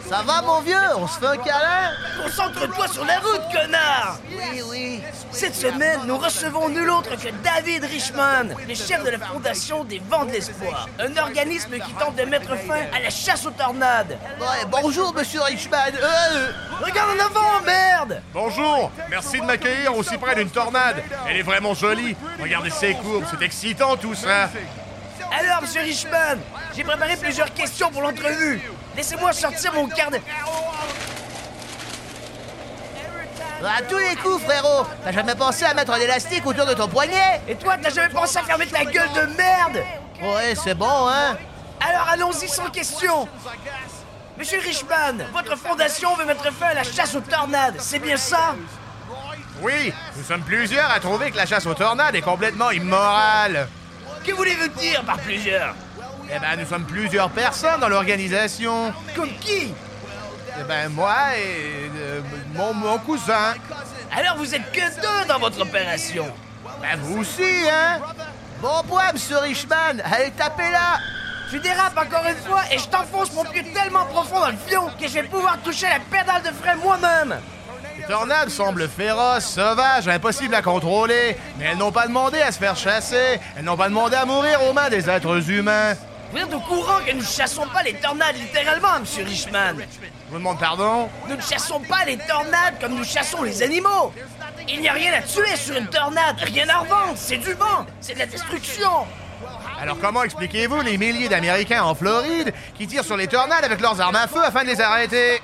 Ça 0.08 0.22
va, 0.22 0.42
mon 0.42 0.60
vieux? 0.60 0.76
On 0.96 1.06
se 1.06 1.18
fait 1.18 1.26
un 1.26 1.36
câlin? 1.38 1.92
Concentre-toi 2.22 2.88
sur 2.88 3.04
la 3.06 3.18
route, 3.20 3.40
connard 3.52 4.18
Oui, 4.30 4.62
oui. 4.68 5.00
Cette 5.30 5.54
semaine, 5.54 6.00
nous 6.06 6.18
recevons 6.18 6.68
nul 6.68 6.90
autre 6.90 7.10
que 7.16 7.30
David 7.42 7.84
Richman, 7.84 8.54
le 8.68 8.74
chef 8.74 9.02
de 9.02 9.10
la 9.10 9.18
fondation 9.18 9.82
des 9.84 10.00
Vents 10.10 10.26
de 10.26 10.32
l'Espoir, 10.32 10.88
un 10.98 11.16
organisme 11.16 11.72
qui 11.78 11.92
tente 11.94 12.16
de 12.16 12.24
mettre 12.24 12.54
fin 12.56 12.82
à 12.94 13.00
la 13.02 13.08
chasse 13.08 13.46
aux 13.46 13.50
tornades. 13.50 14.18
Ouais, 14.38 14.66
bonjour, 14.70 15.14
monsieur 15.14 15.40
Richman. 15.42 15.92
Euh, 15.94 16.50
Regarde 16.82 17.10
en 17.18 17.24
avant, 17.24 17.60
merde 17.64 18.20
Bonjour, 18.34 18.90
merci 19.08 19.40
de 19.40 19.44
m'accueillir 19.46 19.96
aussi 19.96 20.18
près 20.18 20.34
d'une 20.34 20.50
tornade. 20.50 21.02
Elle 21.28 21.38
est 21.38 21.42
vraiment 21.42 21.72
jolie. 21.72 22.14
Regardez 22.40 22.70
ces 22.70 22.92
courbes, 22.94 23.24
c'est 23.30 23.44
excitant 23.44 23.96
tout 23.96 24.14
ça. 24.14 24.50
Alors, 25.36 25.62
monsieur 25.62 25.82
Richman, 25.82 26.38
j'ai 26.76 26.84
préparé 26.84 27.16
plusieurs 27.16 27.52
questions 27.52 27.90
pour 27.90 28.02
l'entrevue. 28.02 28.62
Laissez-moi 28.96 29.32
sortir 29.32 29.72
mon 29.74 29.88
carnet. 29.88 30.22
à 33.64 33.82
tous 33.82 33.98
les 33.98 34.14
coups, 34.16 34.44
frérot. 34.44 34.86
T'as 35.02 35.12
jamais 35.12 35.34
pensé 35.34 35.64
à 35.64 35.74
mettre 35.74 35.92
un 35.92 35.98
élastique 35.98 36.46
autour 36.46 36.66
de 36.66 36.74
ton 36.74 36.86
poignet? 36.86 37.40
Et 37.48 37.56
toi, 37.56 37.76
t'as 37.82 37.90
jamais 37.90 38.12
pensé 38.12 38.38
à 38.38 38.42
fermer 38.42 38.66
ta 38.66 38.84
gueule 38.84 39.10
de 39.12 39.26
merde? 39.36 39.82
Ouais, 40.22 40.54
c'est 40.54 40.74
bon, 40.74 41.08
hein 41.08 41.36
Alors 41.80 42.08
allons-y 42.10 42.48
sans 42.48 42.70
question. 42.70 43.26
Monsieur 44.38 44.60
Richman, 44.60 45.26
votre 45.32 45.56
fondation 45.56 46.14
veut 46.16 46.26
mettre 46.26 46.52
fin 46.52 46.66
à 46.66 46.74
la 46.74 46.84
chasse 46.84 47.14
aux 47.14 47.20
tornades, 47.20 47.76
c'est 47.78 48.00
bien 48.00 48.16
ça? 48.16 48.54
Oui, 49.60 49.92
nous 50.16 50.24
sommes 50.24 50.42
plusieurs 50.42 50.90
à 50.90 51.00
trouver 51.00 51.30
que 51.30 51.36
la 51.36 51.46
chasse 51.46 51.66
aux 51.66 51.74
tornades 51.74 52.14
est 52.14 52.22
complètement 52.22 52.70
immorale. 52.70 53.68
Que 54.24 54.32
voulez-vous 54.32 54.68
dire 54.80 55.04
par 55.04 55.18
plusieurs? 55.18 55.74
Eh 56.34 56.38
ben, 56.38 56.56
nous 56.58 56.66
sommes 56.66 56.86
plusieurs 56.86 57.30
personnes 57.30 57.80
dans 57.80 57.88
l'organisation. 57.88 58.92
Comme 59.14 59.30
qui? 59.38 59.74
Eh 60.58 60.62
ben, 60.66 60.88
moi 60.88 61.14
et 61.36 61.90
euh, 61.98 62.20
mon, 62.54 62.72
mon 62.72 62.98
cousin. 62.98 63.54
Alors 64.16 64.36
vous 64.36 64.54
êtes 64.54 64.70
que 64.72 65.00
deux 65.00 65.28
dans 65.28 65.38
votre 65.38 65.60
opération? 65.60 66.26
Ben, 66.80 66.98
vous 67.00 67.20
aussi, 67.20 67.68
hein? 67.70 68.00
Bon 68.62 68.82
point, 68.88 69.12
monsieur 69.12 69.38
Richman. 69.38 70.00
Allez, 70.04 70.30
tapez 70.30 70.70
là 70.70 71.00
Tu 71.50 71.58
dérapes 71.58 71.98
encore 71.98 72.24
une 72.26 72.36
fois 72.36 72.62
et 72.72 72.78
je 72.78 72.88
t'enfonce 72.88 73.32
mon 73.34 73.44
pied 73.44 73.64
tellement 73.74 74.06
profond 74.06 74.40
dans 74.40 74.50
le 74.50 74.56
fion 74.66 74.86
que 74.98 75.06
je 75.06 75.14
vais 75.14 75.22
pouvoir 75.24 75.58
toucher 75.62 75.86
la 75.88 76.00
pédale 76.00 76.42
de 76.42 76.50
frein 76.56 76.76
moi-même. 76.76 77.36
Les 77.96 78.04
tornades 78.04 78.50
semblent 78.50 78.88
féroces, 78.88 79.46
sauvages, 79.46 80.08
impossibles 80.08 80.54
à 80.54 80.62
contrôler, 80.62 81.36
mais 81.58 81.66
elles 81.66 81.78
n'ont 81.78 81.92
pas 81.92 82.06
demandé 82.06 82.40
à 82.40 82.50
se 82.50 82.58
faire 82.58 82.76
chasser. 82.76 83.38
Elles 83.56 83.64
n'ont 83.64 83.76
pas 83.76 83.88
demandé 83.88 84.16
à 84.16 84.24
mourir 84.24 84.62
aux 84.64 84.72
mains 84.72 84.90
des 84.90 85.08
êtres 85.08 85.50
humains. 85.50 85.94
Vous 86.32 86.38
êtes 86.38 86.52
au 86.52 86.60
courant 86.60 86.98
que 87.06 87.12
nous 87.12 87.20
ne 87.20 87.24
chassons 87.24 87.66
pas 87.72 87.82
les 87.84 87.94
tornades 87.94 88.36
littéralement, 88.36 88.98
monsieur 88.98 89.24
Richman. 89.24 89.76
Je 89.78 90.32
vous 90.32 90.38
demande 90.38 90.58
pardon? 90.58 91.08
Nous 91.28 91.36
ne 91.36 91.40
chassons 91.40 91.80
pas 91.80 92.04
les 92.04 92.18
tornades 92.18 92.74
comme 92.80 92.94
nous 92.94 93.04
chassons 93.04 93.44
les 93.44 93.62
animaux. 93.62 94.12
Il 94.68 94.80
n'y 94.80 94.88
a 94.88 94.94
rien 94.94 95.12
à 95.12 95.22
tuer 95.22 95.54
sur 95.56 95.76
une 95.76 95.86
tornade, 95.86 96.36
rien 96.40 96.68
à 96.68 96.78
revendre, 96.78 97.12
c'est 97.14 97.36
du 97.36 97.52
vent, 97.52 97.86
c'est 98.00 98.14
de 98.14 98.18
la 98.18 98.26
destruction. 98.26 99.06
Alors 99.80 99.98
comment 100.00 100.22
expliquez-vous 100.24 100.80
les 100.80 100.98
milliers 100.98 101.28
d'Américains 101.28 101.84
en 101.84 101.94
Floride 101.94 102.52
qui 102.76 102.86
tirent 102.86 103.04
sur 103.04 103.16
les 103.16 103.28
tornades 103.28 103.64
avec 103.64 103.80
leurs 103.80 104.00
armes 104.00 104.16
à 104.16 104.26
feu 104.26 104.42
afin 104.42 104.62
de 104.62 104.68
les 104.68 104.80
arrêter? 104.80 105.40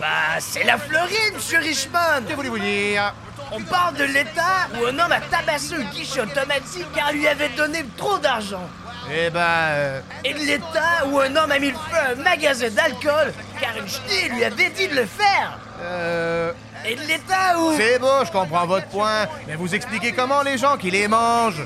Bah, 0.00 0.06
c'est 0.40 0.64
la 0.64 0.78
Floride, 0.78 1.34
monsieur 1.34 1.58
Richman 1.58 2.24
Que 2.28 2.34
voulez-vous 2.34 2.58
dire? 2.58 3.14
On 3.52 3.60
parle 3.60 3.94
de 3.96 4.04
l'État 4.04 4.68
où 4.74 4.86
un 4.86 4.98
homme 4.98 5.12
a 5.12 5.20
tabassé 5.20 5.74
un 5.74 5.82
guichet 5.90 6.20
automatique 6.22 6.86
car 6.94 7.12
il 7.12 7.18
lui 7.18 7.28
avait 7.28 7.50
donné 7.50 7.84
trop 7.96 8.18
d'argent. 8.18 8.66
Eh 9.12 9.28
ben... 9.30 9.40
euh, 9.40 10.00
Et 10.24 10.32
de 10.32 10.38
l'État 10.38 11.06
où 11.06 11.20
un 11.20 11.34
homme 11.36 11.50
a 11.50 11.58
mis 11.58 11.70
le 11.70 11.76
feu 11.76 11.96
à 11.96 12.10
un 12.12 12.22
magasin 12.22 12.70
d'alcool 12.70 13.32
car 13.60 13.76
une 13.76 13.86
ch'ti 13.88 14.28
lui 14.30 14.44
avait 14.44 14.70
dit 14.70 14.88
de 14.88 14.94
le 14.94 15.06
faire. 15.06 15.58
Euh... 15.82 16.52
Et 16.84 16.94
de 16.96 17.02
l'État 17.02 17.58
où 17.58 17.76
C'est 17.76 17.98
beau, 17.98 18.24
je 18.24 18.30
comprends 18.32 18.66
votre 18.66 18.86
point, 18.88 19.26
mais 19.46 19.54
vous 19.54 19.72
expliquez 19.74 20.12
comment 20.12 20.42
les 20.42 20.58
gens 20.58 20.76
qui 20.76 20.90
les 20.90 21.06
mangent 21.08 21.64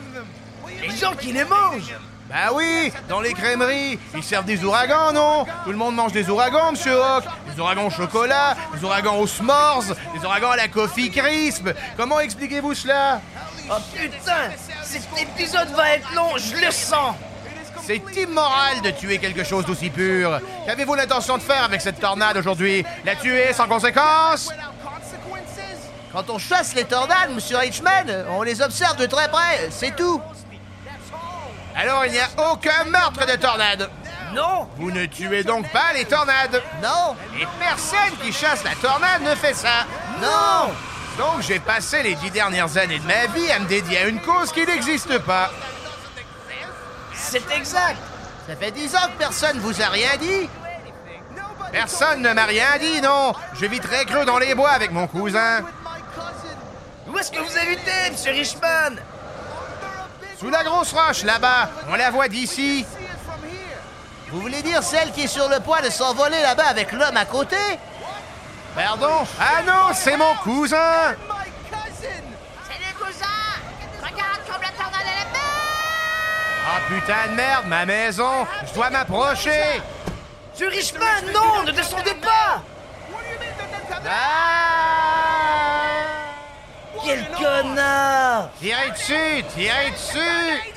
les 0.82 0.96
gens 0.96 1.14
qui 1.14 1.32
les 1.32 1.44
mangent. 1.44 1.94
Bah 2.28 2.50
oui, 2.52 2.92
dans 3.08 3.20
les 3.20 3.32
crèmeries, 3.32 3.98
ils 4.14 4.22
servent 4.22 4.44
des 4.44 4.62
ouragans, 4.64 5.12
non? 5.12 5.46
Tout 5.64 5.70
le 5.70 5.76
monde 5.76 5.94
mange 5.94 6.12
des 6.12 6.28
ouragans, 6.28 6.72
monsieur 6.72 7.00
Hawk 7.00 7.24
Des 7.56 7.62
ouragans 7.62 7.86
au 7.86 7.90
chocolat, 7.90 8.54
des 8.74 8.84
ouragans 8.84 9.16
aux 9.16 9.26
s'mores, 9.26 9.84
des 10.14 10.22
ouragans 10.22 10.50
à 10.50 10.56
la 10.56 10.68
coffee 10.68 11.10
crisp 11.10 11.66
Comment 11.96 12.20
expliquez-vous 12.20 12.74
cela? 12.74 13.22
Oh 13.70 13.76
putain, 13.94 14.50
cet 14.82 15.08
épisode 15.18 15.70
va 15.70 15.94
être 15.94 16.14
long, 16.14 16.36
je 16.36 16.54
le 16.54 16.70
sens. 16.70 17.16
C'est 17.82 18.02
immoral 18.14 18.82
de 18.82 18.90
tuer 18.90 19.16
quelque 19.16 19.42
chose 19.42 19.64
d'aussi 19.64 19.88
pur. 19.88 20.38
Qu'avez-vous 20.66 20.94
l'intention 20.96 21.38
de 21.38 21.42
faire 21.42 21.64
avec 21.64 21.80
cette 21.80 21.98
tornade 21.98 22.36
aujourd'hui? 22.36 22.84
La 23.06 23.16
tuer 23.16 23.54
sans 23.54 23.66
conséquence? 23.66 24.50
Quand 26.12 26.28
on 26.28 26.38
chasse 26.38 26.74
les 26.74 26.84
tornades, 26.84 27.30
monsieur 27.34 27.56
Richman, 27.56 28.26
on 28.32 28.42
les 28.42 28.60
observe 28.60 28.96
de 28.96 29.06
très 29.06 29.30
près, 29.30 29.68
c'est 29.70 29.96
tout. 29.96 30.20
Alors 31.74 32.04
il 32.04 32.12
n'y 32.12 32.18
a 32.18 32.28
aucun 32.52 32.84
meurtre 32.84 33.24
de 33.24 33.36
tornade. 33.36 33.88
Non, 34.32 34.68
Vous 34.76 34.90
ne 34.90 35.06
tuez 35.06 35.44
donc 35.44 35.70
pas 35.72 35.92
les 35.94 36.04
tornades. 36.04 36.62
Non 36.82 37.16
Et 37.40 37.46
personne 37.58 38.16
qui 38.22 38.32
chasse 38.32 38.62
la 38.64 38.74
tornade 38.74 39.22
ne 39.22 39.34
fait 39.34 39.54
ça. 39.54 39.86
Non 40.20 40.72
Donc 41.16 41.42
j'ai 41.42 41.58
passé 41.58 42.02
les 42.02 42.14
dix 42.16 42.30
dernières 42.30 42.76
années 42.76 42.98
de 42.98 43.06
ma 43.06 43.26
vie 43.26 43.50
à 43.50 43.58
me 43.58 43.66
dédier 43.66 43.98
à 43.98 44.06
une 44.08 44.20
cause 44.20 44.52
qui 44.52 44.66
n'existe 44.66 45.18
pas. 45.18 45.50
c'est 47.14 47.50
exact. 47.56 47.98
Ça 48.48 48.56
fait 48.56 48.70
dix 48.70 48.94
ans 48.94 49.08
que 49.12 49.18
personne 49.18 49.58
vous 49.60 49.80
a 49.80 49.86
rien 49.86 50.16
dit. 50.20 50.48
Personne 51.72 52.22
ne 52.22 52.32
m'a 52.32 52.44
rien 52.44 52.78
dit, 52.80 53.00
non. 53.00 53.34
Je 53.54 53.66
vis 53.66 53.80
très 53.80 54.04
creux 54.04 54.24
dans 54.24 54.38
les 54.38 54.54
bois 54.54 54.70
avec 54.70 54.92
mon 54.92 55.06
cousin. 55.06 55.62
Où 57.08 57.18
est-ce 57.18 57.30
que 57.30 57.38
vous 57.40 57.58
habitez, 57.58 58.10
monsieur 58.12 58.32
Richman? 58.32 58.96
Sous 60.38 60.50
la 60.50 60.62
grosse 60.64 60.92
roche, 60.92 61.24
là-bas. 61.24 61.70
On 61.88 61.94
la 61.94 62.10
voit 62.10 62.28
d'ici. 62.28 62.84
Vous 64.28 64.40
voulez 64.40 64.60
dire 64.62 64.82
celle 64.82 65.12
qui 65.12 65.22
est 65.22 65.28
sur 65.28 65.48
le 65.48 65.60
point 65.60 65.80
de 65.82 65.90
s'envoler 65.90 66.40
là-bas 66.42 66.66
avec 66.68 66.90
l'homme 66.90 67.16
à 67.16 67.24
côté? 67.24 67.56
Pardon? 68.74 69.24
Ah 69.40 69.62
non, 69.64 69.94
c'est 69.94 70.16
mon 70.16 70.34
cousin. 70.42 71.14
Salut 71.96 72.94
cousin 72.98 73.26
Regarde 74.02 74.40
comme 74.50 74.62
la 74.62 74.70
tornade 74.70 75.06
est 75.06 75.38
Ah 76.66 76.80
putain 76.88 77.30
de 77.30 77.36
merde, 77.36 77.66
ma 77.66 77.86
maison. 77.86 78.46
Je 78.66 78.74
dois 78.74 78.90
m'approcher. 78.90 79.80
Monsieur 80.52 80.68
Richman, 80.68 81.32
non, 81.32 81.62
ne 81.64 81.70
descendez 81.70 82.14
pas 82.14 82.62
Ah 84.04 84.22
Quel 87.04 87.28
connard 87.30 88.48
Tirez 88.58 88.90
dessus, 88.90 89.44
tirez 89.54 89.90
dessus. 89.92 90.75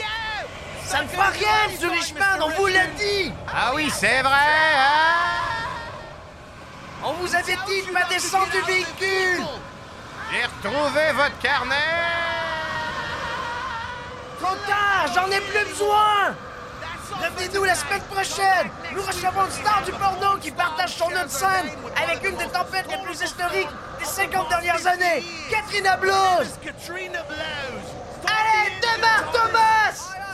Ça 0.90 1.04
ne 1.04 1.08
fera 1.08 1.28
rien, 1.28 1.70
monsieur 1.72 1.92
Richman, 1.92 2.42
on 2.42 2.50
vous 2.50 2.66
l'a 2.66 2.88
dit. 2.98 3.32
Ah 3.48 3.74
oui, 3.76 3.92
c'est 3.94 4.24
vrai, 4.24 4.50
hein. 4.76 5.68
On 7.04 7.14
vous 7.14 7.36
avait 7.36 7.60
dit 7.68 7.86
de 7.88 7.94
pas 7.94 8.06
descendre 8.10 8.50
du 8.50 8.60
véhicule. 8.62 9.44
J'ai 10.32 10.46
retrouvé 10.46 11.12
votre 11.14 11.38
carnet. 11.44 11.76
Trop 14.42 14.56
tard, 14.68 15.06
j'en 15.14 15.30
ai 15.30 15.40
plus 15.42 15.70
besoin. 15.70 16.36
Revenez-nous 17.22 17.64
la 17.66 17.76
semaine 17.76 18.02
prochaine. 18.10 18.72
Nous 18.92 19.04
recevons 19.04 19.46
une 19.46 19.52
star 19.52 19.84
du 19.86 19.92
porno 19.92 20.38
qui 20.42 20.50
partage 20.50 20.96
son 20.96 21.12
nom 21.12 21.24
de 21.24 21.30
scène 21.30 21.70
avec 22.04 22.28
une 22.28 22.36
des 22.36 22.48
tempêtes 22.48 22.88
les 22.90 22.98
plus 23.06 23.22
historiques 23.22 23.70
des 24.00 24.06
50 24.06 24.50
dernières 24.50 24.88
années, 24.88 25.24
Katrina 25.52 25.98
Blows. 25.98 26.50
Allez, 28.26 28.72
démarre 28.82 29.32
Thomas 29.32 29.79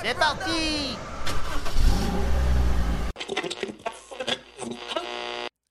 C'est 0.04 0.18
parti. 0.18 0.98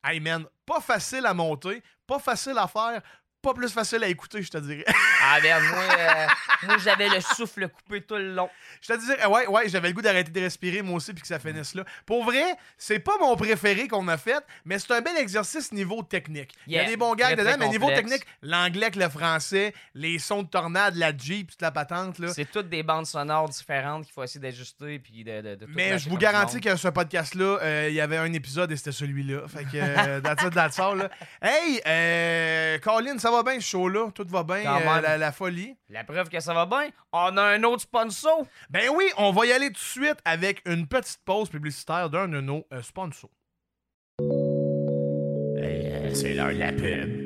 Hey 0.03 0.21
man, 0.21 0.47
pas 0.67 0.81
facile 0.81 1.26
à 1.26 1.35
monter, 1.35 1.83
pas 2.07 2.19
facile 2.19 2.59
à 2.59 2.67
faire, 2.69 3.00
pas 3.45 3.55
plus 3.55 3.73
facile 3.73 4.03
à 4.03 4.09
écouter, 4.09 4.43
je 4.43 4.51
te 4.51 4.59
dirais. 4.59 4.85
Ah 5.23 5.39
merde, 5.43 5.63
moi, 5.71 5.83
euh, 5.99 6.27
moi 6.65 6.77
j'avais 6.79 7.09
le 7.09 7.21
souffle 7.21 7.69
coupé 7.69 8.01
tout 8.01 8.17
le 8.17 8.35
long. 8.35 8.49
je 8.81 8.93
te 8.93 8.99
dirais, 8.99 9.27
ouais, 9.27 9.47
ouais, 9.47 9.69
j'avais 9.69 9.89
le 9.89 9.95
goût 9.95 10.03
d'arrêter 10.03 10.33
de 10.33 10.41
respirer 10.41 10.83
moi 10.83 10.97
aussi 10.97 11.13
puis 11.13 11.23
que 11.23 11.29
ça 11.29 11.39
finisse 11.39 11.75
là. 11.75 11.85
Pour 12.07 12.25
vrai, 12.25 12.45
c'est 12.79 12.99
pas 12.99 13.13
mon 13.21 13.37
préféré 13.37 13.87
qu'on 13.87 14.09
a 14.09 14.17
fait, 14.17 14.45
mais 14.65 14.79
c'est 14.79 14.93
un 14.93 15.01
bel 15.01 15.17
exercice 15.17 15.73
niveau 15.73 16.03
technique. 16.03 16.53
Il 16.67 16.73
y 16.73 16.79
a 16.79 16.85
des 16.85 16.97
bons 16.97 17.15
gags 17.15 17.37
très, 17.37 17.45
dedans, 17.45 17.57
mais 17.59 17.69
niveau 17.69 17.89
technique, 17.89 18.23
l'anglais 18.43 18.87
avec 18.87 18.97
le 18.97 19.09
français, 19.09 19.75
les 19.95 20.19
sons 20.19 20.43
de 20.43 20.49
tornade, 20.49 20.97
la 20.97 21.17
Jeep, 21.17 21.51
toute 21.51 21.63
la 21.63 21.71
patente 21.71 22.19
là. 22.19 22.29
C'est 22.29 22.51
toutes 22.51 22.69
des 22.69 22.83
bandes 22.83 23.07
sonores 23.07 23.49
différentes 23.49 24.05
qu'il 24.05 24.13
faut 24.13 24.23
essayer 24.23 24.41
d'ajuster 24.41 24.99
puis 24.99 25.25
de, 25.25 25.41
de, 25.41 25.55
de 25.55 25.65
tout 25.67 25.73
Mais 25.75 25.99
je 25.99 26.09
vous 26.09 26.17
garantis 26.17 26.61
que 26.61 26.77
ce 26.77 26.89
podcast-là, 26.89 27.59
euh, 27.63 27.87
il 27.91 27.95
y 27.95 28.01
avait 28.01 28.17
un 28.17 28.33
épisode 28.33 28.73
et 28.73 28.77
c'était 28.77 28.93
celui-là. 28.93 29.47
Fait 29.49 29.65
que, 29.65 29.77
euh, 29.77 30.21
that's 30.23 30.43
it, 30.43 30.55
that's 30.55 30.79
all, 30.79 30.99
là. 30.99 31.11
Hey, 31.43 31.81
euh, 31.87 32.79
Colin, 32.79 33.19
ça 33.19 33.31
va? 33.31 33.34
Va 33.35 33.43
bien, 33.43 33.61
ce 33.61 33.67
show-là. 33.67 34.11
Tout 34.14 34.26
va 34.29 34.43
bien, 34.43 34.62
Quand 34.62 34.81
euh, 34.81 34.95
même. 34.95 35.03
la, 35.03 35.17
la 35.19 35.33
folie. 35.33 35.76
La 35.88 36.05
preuve 36.05 36.29
que 36.29 36.41
ça 36.41 36.55
va 36.55 36.67
bien, 36.67 36.88
on 37.12 37.37
a 37.37 37.43
un 37.43 37.62
autre 37.64 37.83
sponsor. 37.83 38.47
Ben 38.71 38.88
oui, 38.95 39.05
on 39.19 39.33
va 39.33 39.47
y 39.47 39.53
aller 39.53 39.69
tout 39.69 39.75
de 39.75 39.79
suite 39.79 40.17
avec 40.25 40.62
une 40.67 40.87
petite 40.87 41.21
pause 41.25 41.49
publicitaire 41.49 42.11
d'un 42.11 42.29
de 42.29 42.41
nos 42.41 42.67
euh, 42.73 42.83
sponsors. 42.83 43.31
C'est 46.14 46.35
l'heure 46.35 46.49
de 46.53 46.59
la 46.59 46.73
pub. 46.73 47.25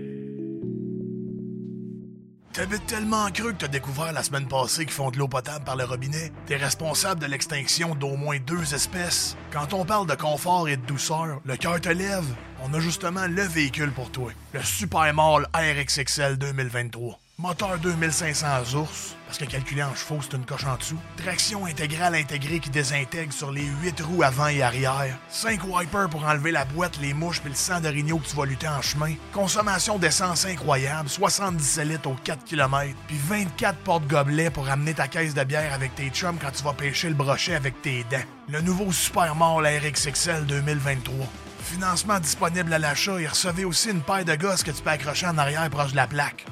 T'habites 2.55 2.87
tellement 2.87 3.31
creux 3.31 3.53
que 3.53 3.59
t'as 3.59 3.69
découvert 3.69 4.12
la 4.12 4.23
semaine 4.23 4.49
passée 4.49 4.85
qu'ils 4.85 4.95
font 4.95 5.11
de 5.11 5.19
l'eau 5.19 5.29
potable 5.29 5.65
par 5.65 5.77
le 5.77 5.85
robinet? 5.85 6.33
T'es 6.47 6.57
responsable 6.57 7.21
de 7.21 7.27
l'extinction 7.27 7.95
d'au 7.95 8.17
moins 8.17 8.38
deux 8.38 8.75
espèces? 8.75 9.37
Quand 9.53 9.75
on 9.75 9.85
parle 9.85 10.07
de 10.09 10.15
confort 10.15 10.69
et 10.69 10.77
de 10.77 10.85
douceur, 10.87 11.41
le 11.45 11.57
cœur 11.57 11.81
te 11.81 11.91
lève. 11.91 12.25
On 12.61 12.75
a 12.75 12.81
justement 12.81 13.27
le 13.27 13.43
véhicule 13.43 13.93
pour 13.93 14.11
toi. 14.11 14.33
Le 14.53 14.62
Super 14.62 15.15
Mall 15.15 15.47
RXXL 15.55 16.38
2023. 16.38 17.21
Moteur 17.41 17.79
2500 17.79 18.75
ours, 18.75 19.15
parce 19.27 19.38
que 19.38 19.45
calculé 19.45 19.81
en 19.81 19.95
chevaux, 19.95 20.19
c'est 20.21 20.37
une 20.37 20.45
coche 20.45 20.65
en 20.65 20.77
dessous. 20.77 20.99
Traction 21.17 21.67
intégrale 21.67 22.17
intégrée 22.17 22.59
qui 22.59 22.69
désintègre 22.69 23.33
sur 23.33 23.53
les 23.53 23.65
8 23.81 24.00
roues 24.00 24.25
avant 24.25 24.49
et 24.49 24.61
arrière. 24.61 25.17
5 25.29 25.62
wipers 25.62 26.11
pour 26.11 26.25
enlever 26.25 26.50
la 26.50 26.65
boîte, 26.65 26.99
les 27.00 27.15
mouches 27.15 27.41
puis 27.41 27.50
le 27.50 27.55
sang 27.55 27.81
d'orignaux 27.81 28.19
que 28.19 28.27
tu 28.27 28.35
vas 28.35 28.45
lutter 28.45 28.67
en 28.67 28.83
chemin. 28.83 29.15
Consommation 29.33 29.99
d'essence 30.00 30.47
incroyable, 30.47 31.09
77 31.09 31.87
litres 31.87 32.11
aux 32.11 32.17
4 32.25 32.45
km. 32.45 32.93
Puis 33.07 33.19
24 33.29 33.79
porte-gobelets 33.85 34.50
pour 34.50 34.69
amener 34.69 34.95
ta 34.95 35.07
caisse 35.07 35.35
de 35.35 35.45
bière 35.45 35.73
avec 35.73 35.95
tes 35.95 36.11
chums 36.11 36.38
quand 36.41 36.50
tu 36.50 36.65
vas 36.65 36.73
pêcher 36.73 37.09
le 37.09 37.15
brochet 37.15 37.55
avec 37.55 37.81
tes 37.83 38.05
dents. 38.11 38.19
Le 38.49 38.61
nouveau 38.62 38.91
Super 38.91 39.37
Mall 39.37 39.65
RXXL 39.65 40.45
2023. 40.47 41.15
Financement 41.61 42.19
disponible 42.21 42.73
à 42.73 42.79
l'achat 42.79 43.21
et 43.21 43.27
recevez 43.27 43.65
aussi 43.65 43.91
une 43.91 44.00
paire 44.03 44.25
de 44.25 44.35
gosses 44.35 44.62
que 44.62 44.71
tu 44.71 44.83
peux 44.83 44.91
accrocher 44.91 45.27
en 45.27 45.37
arrière 45.38 45.69
proche 45.71 45.91
de 45.93 45.97
la 45.97 46.07
plaque. 46.07 46.47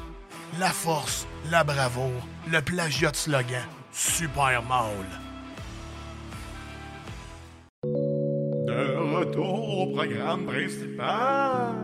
La 0.59 0.71
force, 0.71 1.27
la 1.51 1.65
bravoure, 1.65 2.27
le 2.49 2.61
plagiat 2.61 3.11
de 3.11 3.17
slogan. 3.17 3.65
Super 3.93 4.63
Mall. 4.63 5.07
De 7.83 9.17
retour 9.17 9.79
au 9.81 9.87
programme 9.95 10.47
principal. 10.47 11.75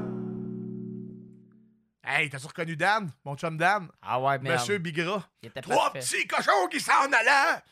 Hey, 2.05 2.29
t'as-tu 2.29 2.47
reconnu 2.49 2.77
Dan, 2.77 3.11
mon 3.25 3.37
chum 3.37 3.57
Dan? 3.57 3.89
Ah 4.03 4.21
ouais, 4.21 4.39
merde. 4.41 4.61
Monsieur 4.61 4.79
Bigra. 4.79 5.23
Il 5.43 5.49
était 5.49 5.63
Trois 5.63 5.93
parfait. 5.93 6.01
petits 6.01 6.27
cochons 6.27 6.69
qui 6.71 6.81
s'en 6.81 7.05
allaient! 7.07 7.63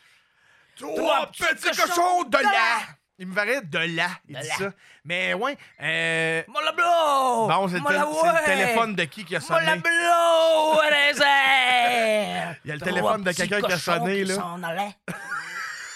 Trois, 0.76 0.94
Trois 0.96 1.26
petits, 1.26 1.42
petits 1.42 1.76
cochons, 1.80 1.82
cochons 1.88 2.22
de 2.24 2.38
de 2.38 2.42
là! 2.42 2.78
Il 3.20 3.26
me 3.26 3.34
paraît 3.34 3.60
de 3.60 3.78
là, 3.78 4.08
il 4.26 4.34
De 4.34 4.40
dit 4.40 4.48
là. 4.48 4.56
ça. 4.56 4.72
Mais 5.04 5.34
ouais, 5.34 5.54
euh... 5.82 6.42
Mola 6.48 6.72
blow! 6.72 7.48
Bon, 7.48 7.68
c'est 7.68 7.78
le, 7.78 8.44
téléphone 8.46 8.94
de 8.94 9.04
qui 9.04 9.26
qui 9.26 9.36
a 9.36 9.40
Mola 9.40 9.60
sonné? 9.60 9.82
blow! 9.82 10.80
Il 12.64 12.68
y 12.68 12.72
a 12.72 12.74
le 12.76 12.80
téléphone 12.80 13.22
de 13.22 13.32
quelqu'un 13.32 13.60
qui 13.60 13.72
a 13.72 13.78
sonné, 13.78 14.24
là. 14.24 14.34
s'en. 14.36 14.58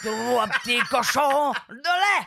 Trois 0.03 0.47
petits 0.49 0.81
cochons 0.91 1.53
de 1.71 1.77
lait! 1.77 2.27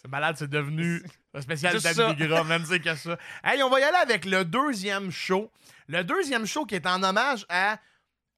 C'est 0.00 0.10
malade, 0.10 0.36
c'est 0.38 0.48
devenu 0.48 1.02
un 1.34 1.42
spécial 1.42 1.78
ça. 1.78 2.14
Bigra, 2.14 2.42
même 2.44 2.64
c'est 2.64 2.80
que 2.80 2.94
ça. 2.94 3.18
Hey, 3.44 3.62
on 3.62 3.68
va 3.68 3.80
y 3.80 3.82
aller 3.82 3.98
avec 3.98 4.24
le 4.24 4.46
deuxième 4.46 5.10
show. 5.10 5.50
Le 5.88 6.02
deuxième 6.04 6.46
show 6.46 6.64
qui 6.64 6.74
est 6.74 6.86
en 6.86 7.02
hommage 7.02 7.44
à 7.50 7.76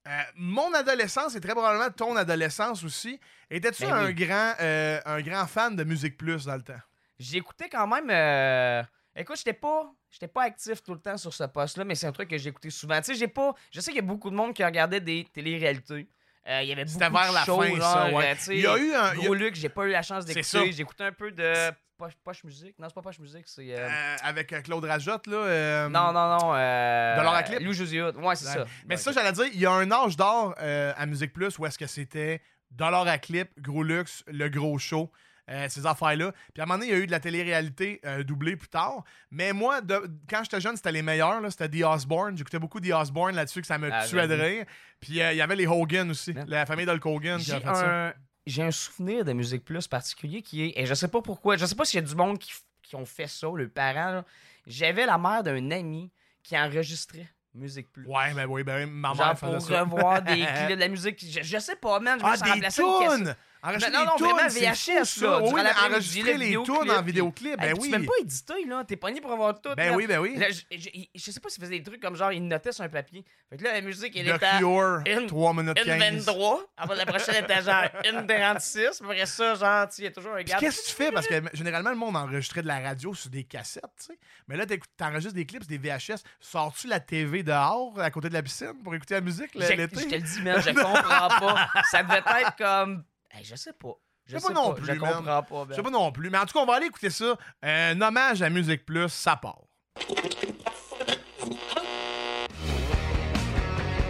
euh, 0.07 0.21
mon 0.35 0.73
adolescence 0.73 1.35
et 1.35 1.41
très 1.41 1.51
probablement 1.53 1.89
ton 1.91 2.15
adolescence 2.15 2.83
aussi. 2.83 3.19
Étais-tu 3.49 3.83
Ben 3.83 3.93
un, 3.93 4.05
oui. 4.07 4.13
grand, 4.15 4.53
euh, 4.59 4.99
un 5.05 5.21
grand 5.21 5.45
fan 5.47 5.75
de 5.75 5.83
Musique 5.83 6.17
Plus 6.17 6.45
dans 6.45 6.55
le 6.55 6.63
temps? 6.63 6.79
J'écoutais 7.19 7.69
quand 7.69 7.87
même. 7.87 8.09
euh, 8.09 8.81
Écoute, 9.15 9.37
j'étais 9.37 9.53
pas. 9.53 9.91
J'étais 10.09 10.27
pas 10.27 10.43
actif 10.43 10.81
tout 10.83 10.93
le 10.93 10.99
temps 10.99 11.17
sur 11.17 11.33
ce 11.33 11.43
poste-là, 11.43 11.83
mais 11.85 11.95
c'est 11.95 12.07
un 12.07 12.11
truc 12.11 12.29
que 12.29 12.37
j'écoutais 12.37 12.69
souvent. 12.69 12.97
Tu 12.99 13.05
sais, 13.05 13.15
j'ai 13.15 13.27
pas. 13.27 13.53
Je 13.71 13.79
sais 13.79 13.91
qu'il 13.91 14.01
y 14.01 14.03
a 14.03 14.07
beaucoup 14.07 14.29
de 14.29 14.35
monde 14.35 14.53
qui 14.53 14.63
regardait 14.63 14.99
des 14.99 15.25
télé-réalités. 15.31 16.07
Euh, 16.47 16.61
il 16.63 16.69
y 16.69 16.71
avait 16.71 16.85
beaucoup 16.85 16.97
vers 16.99 17.11
de 17.29 17.33
la 17.35 17.43
shows, 17.45 17.61
fin, 17.61 17.67
genre, 17.75 17.81
ça, 17.93 18.09
ouais. 18.11 18.31
euh, 18.31 18.53
Il 18.53 18.59
y 18.61 18.65
a 18.67 18.77
eu 18.77 18.93
un- 18.93 19.13
il 19.13 19.19
y 19.19 19.21
a- 19.21 19.25
Gros 19.25 19.33
Luc, 19.35 19.55
j'ai 19.55 19.69
pas 19.69 19.85
eu 19.85 19.91
la 19.91 20.01
chance 20.01 20.25
d'écouter. 20.25 20.71
J'écoutais 20.71 21.03
un 21.03 21.11
peu 21.11 21.31
de 21.31 21.53
Poche, 21.97 22.13
Poche 22.23 22.43
Musique. 22.43 22.79
Non, 22.79 22.87
c'est 22.89 22.95
pas 22.95 23.01
Poche 23.03 23.19
Musique, 23.19 23.43
c'est. 23.45 23.61
euh, 23.75 23.87
Euh, 23.87 24.15
avec 24.23 24.47
Claude 24.63 24.83
Rajotte, 24.83 25.27
là. 25.27 25.87
Non, 25.87 26.11
non, 26.11 26.39
non. 26.39 26.53
De 26.53 27.21
l'or 27.23 27.35
à 27.35 27.43
clip? 27.43 27.59
Lou 27.59 27.73
José. 27.73 28.01
Ouais, 28.01 28.35
c'est 28.35 28.45
ça. 28.45 28.65
Mais 28.87 28.97
ça, 28.97 29.11
j'allais 29.11 29.31
dire, 29.33 29.45
il 29.53 29.59
y 29.59 29.65
a 29.67 29.71
un 29.71 29.91
âge 29.91 30.17
d'or 30.17 30.55
à 30.57 31.05
Musique 31.05 31.31
Plus 31.33 31.57
où 31.59 31.65
est-ce 31.67 31.77
que 31.77 31.85
c'était 31.87 32.41
dollar 32.71 33.07
à 33.07 33.17
clip, 33.19 33.49
gros 33.59 33.83
luxe, 33.83 34.23
le 34.27 34.47
gros 34.49 34.79
show, 34.79 35.11
euh, 35.51 35.67
ces 35.69 35.85
affaires-là. 35.85 36.31
Puis 36.53 36.61
à 36.61 36.63
un 36.63 36.65
moment 36.65 36.79
donné, 36.79 36.91
il 36.91 36.93
y 36.97 36.99
a 36.99 37.03
eu 37.03 37.05
de 37.05 37.11
la 37.11 37.19
télé-réalité 37.19 37.99
euh, 38.05 38.23
doublée 38.23 38.55
plus 38.55 38.69
tard. 38.69 39.03
Mais 39.29 39.53
moi, 39.53 39.81
de- 39.81 40.09
quand 40.29 40.43
j'étais 40.43 40.61
jeune, 40.61 40.75
c'était 40.77 40.91
les 40.93 41.01
meilleurs. 41.01 41.41
là. 41.41 41.51
C'était 41.51 41.69
The 41.69 41.83
Osborne. 41.83 42.37
J'écoutais 42.37 42.57
beaucoup 42.59 42.79
The 42.79 42.91
Osborne 42.93 43.35
là-dessus, 43.35 43.61
que 43.61 43.67
ça 43.67 43.77
me 43.77 43.89
Ah, 43.91 44.05
tuait 44.07 44.27
de 44.27 44.33
rire. 44.33 44.65
Puis 44.99 45.21
euh, 45.21 45.33
il 45.33 45.37
y 45.37 45.41
avait 45.41 45.55
les 45.55 45.67
Hogan 45.67 46.09
aussi, 46.11 46.33
la 46.47 46.65
famille 46.65 46.85
d'Hulk 46.85 47.05
Hogan 47.05 47.37
qui 47.39 47.45
J'ai 47.45 47.53
a 47.53 47.59
fait 47.59 47.65
ça. 47.75 48.07
un... 48.07 48.13
J'ai 48.47 48.63
un 48.63 48.71
souvenir 48.71 49.23
de 49.23 49.33
Musique 49.33 49.63
Plus 49.63 49.87
particulier 49.87 50.41
qui 50.41 50.63
est. 50.63 50.73
Et 50.75 50.85
je 50.87 50.93
sais 50.95 51.07
pas 51.09 51.21
pourquoi. 51.21 51.57
Je 51.57 51.65
sais 51.67 51.75
pas 51.75 51.85
s'il 51.85 51.99
y 51.99 52.03
a 52.03 52.07
du 52.07 52.15
monde 52.15 52.39
qui, 52.39 52.51
f- 52.51 52.61
qui 52.81 52.95
ont 52.95 53.05
fait 53.05 53.27
ça, 53.27 53.47
le 53.55 53.67
parent. 53.69 54.11
là. 54.11 54.25
J'avais 54.65 55.05
la 55.05 55.17
mère 55.19 55.43
d'un 55.43 55.69
ami 55.69 56.11
qui 56.41 56.57
enregistrait 56.57 57.29
Musique 57.53 57.91
Plus. 57.91 58.07
Ouais, 58.07 58.33
ben 58.33 58.45
oui, 58.47 58.63
ben 58.63 58.83
oui, 58.85 58.91
ma 58.91 59.09
Genre 59.09 59.17
mère 59.27 59.35
pour 59.35 59.53
faisait 59.55 59.73
ça. 59.75 59.81
revoir 59.83 60.21
des 60.23 60.33
clips 60.55 60.69
de 60.69 60.73
la 60.75 60.87
musique. 60.87 61.19
Je, 61.23 61.43
je 61.43 61.57
sais 61.59 61.75
pas, 61.75 61.99
man. 61.99 62.17
Je 62.19 62.25
me 62.25 62.29
Ah, 62.31 62.35
suis 62.35 62.43
des 62.45 62.51
remplacé 62.51 62.81
une! 62.81 63.35
Enregistrer 63.63 63.91
non, 63.93 64.05
non, 64.05 64.15
des 64.15 64.23
vraiment 64.23 64.39
tunes, 64.39 64.49
c'est 64.49 64.93
VHS, 65.01 65.05
fou, 65.05 65.19
ça. 65.19 65.41
Oui, 65.43 65.51
mais 65.53 65.63
l'après-midi, 65.63 65.93
enregistrer 65.93 66.37
les 66.37 66.49
les 66.49 66.63
tunes 66.63 66.73
en 66.91 66.95
puis- 66.97 67.05
vidéoclip, 67.05 67.57
ben 67.59 67.73
oui. 67.77 67.83
Tu 67.85 67.89
même 67.91 68.05
pas 68.07 68.13
édité, 68.19 68.53
là. 68.67 68.83
T'es 68.83 68.95
pogné 68.95 69.21
pour 69.21 69.31
avoir 69.31 69.61
tout. 69.61 69.69
Ben 69.77 69.93
oui, 69.95 70.07
ben 70.07 70.19
oui. 70.19 70.35
Là, 70.35 70.47
je, 70.49 70.61
je- 70.77 70.89
je 71.13 71.31
sais 71.31 71.39
pas 71.39 71.49
s'il 71.49 71.61
faisait 71.63 71.77
des 71.77 71.83
trucs 71.83 72.01
comme 72.01 72.15
genre, 72.15 72.31
il 72.31 72.47
notait 72.47 72.71
sur 72.71 72.83
un 72.83 72.89
papier. 72.89 73.23
Fait 73.51 73.57
que 73.57 73.63
là, 73.63 73.73
la 73.73 73.81
musique, 73.81 74.15
elle 74.17 74.25
The 74.25 74.35
était 74.35 74.45
à 74.45 74.57
Cure, 74.57 75.01
une- 75.05 75.27
3 75.27 75.53
minutes 75.53 75.77
une 75.77 75.85
15. 75.85 76.25
23. 76.25 76.63
Après, 76.75 76.95
la 76.95 77.05
prochaine 77.05 77.43
était 77.43 77.61
genre 77.61 77.83
une 78.03 78.25
36. 78.25 78.81
Puis 78.99 79.05
après 79.05 79.25
ça, 79.27 79.53
genre, 79.53 79.87
tu 79.89 79.95
sais, 79.95 80.01
il 80.01 80.05
y 80.05 80.07
a 80.07 80.11
toujours 80.11 80.31
un 80.33 80.35
Puis 80.37 80.45
gars. 80.45 80.57
qu'est-ce 80.57 80.81
que 80.81 80.87
tu 80.87 80.93
fais? 80.95 81.11
Parce 81.11 81.27
que 81.27 81.35
généralement, 81.53 81.91
le 81.91 81.95
monde 81.97 82.17
enregistrait 82.17 82.63
de 82.63 82.67
la 82.67 82.79
radio 82.79 83.13
sur 83.13 83.29
des 83.29 83.43
cassettes, 83.43 83.83
tu 83.99 84.05
sais. 84.07 84.19
Mais 84.47 84.57
là, 84.57 84.65
t'écoutes- 84.65 84.89
t'enregistres 84.97 85.35
des 85.35 85.45
clips, 85.45 85.67
des 85.67 85.77
VHS. 85.77 86.23
Sors-tu 86.39 86.87
la 86.87 86.99
TV 86.99 87.43
dehors, 87.43 87.99
à 87.99 88.09
côté 88.09 88.27
de 88.29 88.33
la 88.33 88.41
piscine, 88.41 88.73
pour 88.83 88.95
écouter 88.95 89.13
la 89.13 89.21
musique 89.21 89.51
Je 89.53 89.59
l'été? 89.73 89.99
je 90.01 90.05
te 90.07 90.15
le 90.15 90.21
dis, 90.21 90.41
man, 90.41 90.59
je 90.61 90.69
comprends 90.81 91.27
pas. 91.39 91.69
Ça 91.91 92.01
devait 92.01 92.17
être 92.41 92.55
comme. 92.57 93.03
Hey, 93.33 93.43
je 93.43 93.55
sais 93.55 93.73
pas. 93.73 93.93
Je 94.25 94.33
Je 94.33 94.37
sais 94.39 94.47
sais 94.47 94.53
pas 94.53 94.59
non 94.59 94.75
Je 94.75 94.81
plus, 94.81 94.99
man. 94.99 95.13
comprends 95.13 95.43
pas, 95.43 95.65
Je 95.69 95.75
sais 95.75 95.83
pas 95.83 95.89
non 95.89 96.11
plus. 96.11 96.29
Mais 96.29 96.37
en 96.37 96.45
tout 96.45 96.53
cas, 96.53 96.59
on 96.59 96.65
va 96.65 96.75
aller 96.75 96.87
écouter 96.87 97.09
ça. 97.09 97.35
Un 97.63 97.99
hommage 98.01 98.41
à 98.41 98.49
Musique 98.49 98.85
Plus, 98.85 99.09
ça 99.09 99.35
part. 99.35 99.61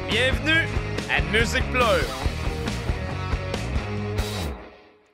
Bienvenue 0.09 0.67
à 1.09 1.21
Musique 1.31 1.69
Pleure. 1.71 2.05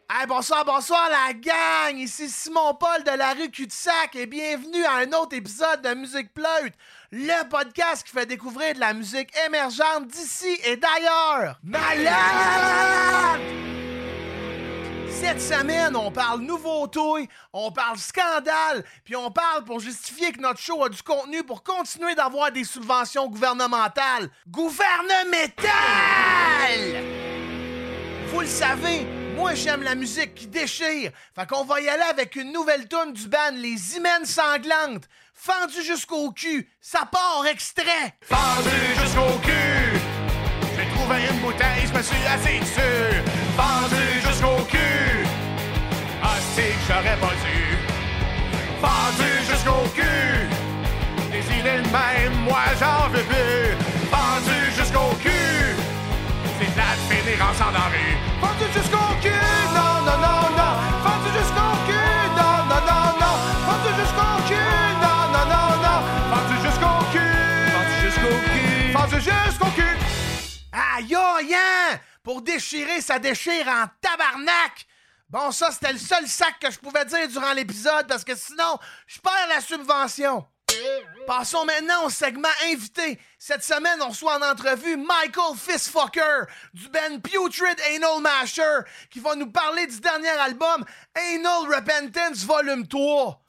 Hey, 0.09 0.25
bonsoir, 0.25 0.65
bonsoir 0.65 1.09
la 1.11 1.33
gang! 1.33 1.95
Ici 1.99 2.27
Simon 2.29 2.73
Paul 2.73 3.03
de 3.03 3.11
la 3.15 3.33
rue 3.33 3.51
Cul-de-Sac 3.51 4.15
et 4.15 4.25
bienvenue 4.25 4.83
à 4.85 4.95
un 5.03 5.11
autre 5.13 5.35
épisode 5.35 5.83
de 5.83 5.93
Musique 5.93 6.33
Pleute, 6.33 6.73
le 7.11 7.47
podcast 7.49 8.03
qui 8.03 8.13
fait 8.13 8.25
découvrir 8.25 8.73
de 8.73 8.79
la 8.79 8.93
musique 8.93 9.29
émergente 9.45 10.07
d'ici 10.07 10.57
et 10.65 10.77
d'ailleurs. 10.77 11.59
Malade! 11.61 13.41
Cette 15.19 15.41
semaine, 15.41 15.95
on 15.95 16.11
parle 16.11 16.41
nouveau 16.41 16.87
on 17.53 17.71
parle 17.71 17.97
scandale, 17.97 18.83
puis 19.03 19.15
on 19.15 19.31
parle 19.31 19.63
pour 19.65 19.79
justifier 19.79 20.31
que 20.31 20.39
notre 20.39 20.59
show 20.59 20.83
a 20.83 20.89
du 20.89 21.01
contenu 21.01 21.43
pour 21.43 21.63
continuer 21.63 22.13
d'avoir 22.13 22.51
des 22.51 22.63
subventions 22.63 23.27
gouvernementales. 23.27 24.29
Gouvernementales! 24.47 25.67
Vous 28.27 28.41
le 28.41 28.47
savez, 28.47 29.07
moi 29.35 29.55
j'aime 29.55 29.81
la 29.81 29.95
musique 29.95 30.35
qui 30.35 30.47
déchire. 30.47 31.11
Fait 31.35 31.47
qu'on 31.47 31.63
va 31.63 31.81
y 31.81 31.89
aller 31.89 32.03
avec 32.03 32.35
une 32.35 32.51
nouvelle 32.51 32.87
tune 32.87 33.13
du 33.13 33.27
band 33.27 33.51
Les 33.53 33.95
Hymens 33.95 34.25
Sanglantes. 34.25 35.09
Fendu 35.33 35.81
jusqu'au 35.83 36.31
cul, 36.31 36.69
ça 36.79 37.09
part 37.11 37.45
extrait. 37.47 38.15
Fendu 38.21 38.69
jusqu'au 39.01 39.39
cul. 39.39 39.99
J'ai 40.77 40.87
trouvé 40.95 41.27
une 41.29 41.39
bouteille, 41.39 41.87
je 41.87 41.97
me 41.97 42.03
suis 42.03 42.25
assis 42.27 42.59
dessus. 42.59 43.23
Fendu 43.55 44.21
jusqu'au 44.21 44.63
cul. 44.65 45.06
Ah, 46.57 46.63
c'est 46.63 46.69
que 46.69 46.83
j'aurais 46.87 47.17
pas 47.17 47.35
dû. 47.45 47.77
Fendu 48.81 49.31
jusqu'au 49.47 49.87
cul. 49.93 50.49
Des 51.31 51.59
idées 51.59 51.81
de 51.81 51.91
même, 51.91 52.33
moi 52.43 52.61
j'en 52.79 53.09
veux 53.09 53.23
plus. 53.23 53.77
Fendu 54.09 54.71
jusqu'au 54.75 55.15
cul. 55.21 55.75
C'est 56.57 56.71
de 56.71 56.77
la 56.77 56.91
finir 57.07 57.37
la 57.37 57.85
rue. 57.93 58.17
Fendu 58.41 58.65
jusqu'au 58.73 59.07
cul. 59.21 59.29
Non, 59.75 60.01
non, 60.05 60.17
non, 60.17 60.49
non. 60.57 60.73
Jusqu'au 61.37 61.71
cul. 61.85 62.17
Non, 62.35 62.65
non, 62.69 62.81
non, 62.89 63.05
non. 63.21 63.35
Jusqu'au 63.99 64.33
cul. 64.47 64.79
Non, 65.03 65.19
non, 65.33 65.45
non, 65.53 65.69
non. 65.85 65.99
Fendu 66.31 66.55
jusqu'au 66.65 66.97
cul. 67.11 67.35
Fendu 67.73 67.97
jusqu'au 68.03 68.33
cul. 68.45 68.93
Fendu 68.93 69.19
jusqu'au 69.21 69.71
cul. 69.75 69.97
Aïe 70.71 71.15
aïe 71.15 71.55
hein? 71.55 71.99
Pour 72.23 72.41
déchirer, 72.41 73.01
ça 73.01 73.19
déchire 73.19 73.67
en 73.67 73.85
tabarnak! 74.01 74.87
Bon, 75.29 75.51
ça, 75.51 75.71
c'était 75.71 75.91
le 75.91 75.99
seul 75.99 76.25
sac 76.25 76.57
que 76.57 76.71
je 76.71 76.79
pouvais 76.79 77.03
dire 77.03 77.27
durant 77.27 77.51
l'épisode 77.51 78.07
parce 78.07 78.23
que 78.23 78.33
sinon, 78.33 78.77
je 79.07 79.19
perds 79.19 79.47
la 79.49 79.59
subvention. 79.59 80.45
Passons 81.25 81.65
maintenant 81.65 82.05
au 82.05 82.09
segment 82.09 82.47
invité. 82.71 83.19
Cette 83.37 83.63
semaine, 83.63 83.99
on 84.01 84.07
reçoit 84.07 84.37
en 84.37 84.41
entrevue 84.41 84.95
Michael 84.95 85.57
Fistfucker 85.57 86.45
du 86.73 86.87
band 86.87 87.19
Putrid 87.21 87.77
Anal 87.93 88.21
Masher 88.21 88.79
qui 89.09 89.19
va 89.19 89.35
nous 89.35 89.51
parler 89.51 89.85
du 89.87 89.99
dernier 89.99 90.29
album 90.29 90.85
Anal 91.13 91.75
Repentance 91.75 92.45
Volume 92.45 92.87
3. 92.87 93.41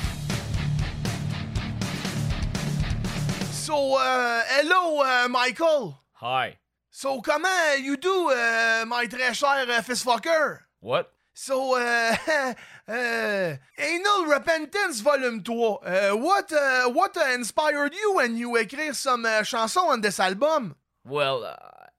So, 3.52 3.97
uh, 3.99 4.42
hello, 4.49 5.04
uh, 5.04 5.28
Michael. 5.28 5.94
Hi. 6.23 6.56
So, 6.90 7.20
comment 7.20 7.78
you 7.80 7.97
do, 7.97 8.30
uh, 8.30 8.85
my 8.85 9.06
très 9.06 9.32
cher 9.32 9.68
uh, 9.68 9.82
Fistfucker? 9.82 10.62
What? 10.80 11.12
So, 11.40 11.76
uh, 11.76 12.16
uh, 12.88 13.57
Anal 13.78 14.26
Repentance 14.26 15.00
Volume 15.00 15.40
3. 15.40 15.54
Uh, 15.54 16.16
what 16.16 16.52
uh, 16.52 16.90
what 16.90 17.16
uh, 17.16 17.30
inspired 17.33 17.95
you 17.95 18.14
when 18.16 18.37
you 18.37 18.50
écrire 18.57 18.92
some 18.92 19.25
uh, 19.25 19.45
chansons 19.45 19.88
on 19.88 20.00
this 20.00 20.18
album? 20.18 20.75
Well, 21.04 21.45
uh, 21.45 21.54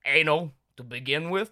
anal, 0.05 0.51
to 0.75 0.83
begin 0.83 1.29
with. 1.29 1.51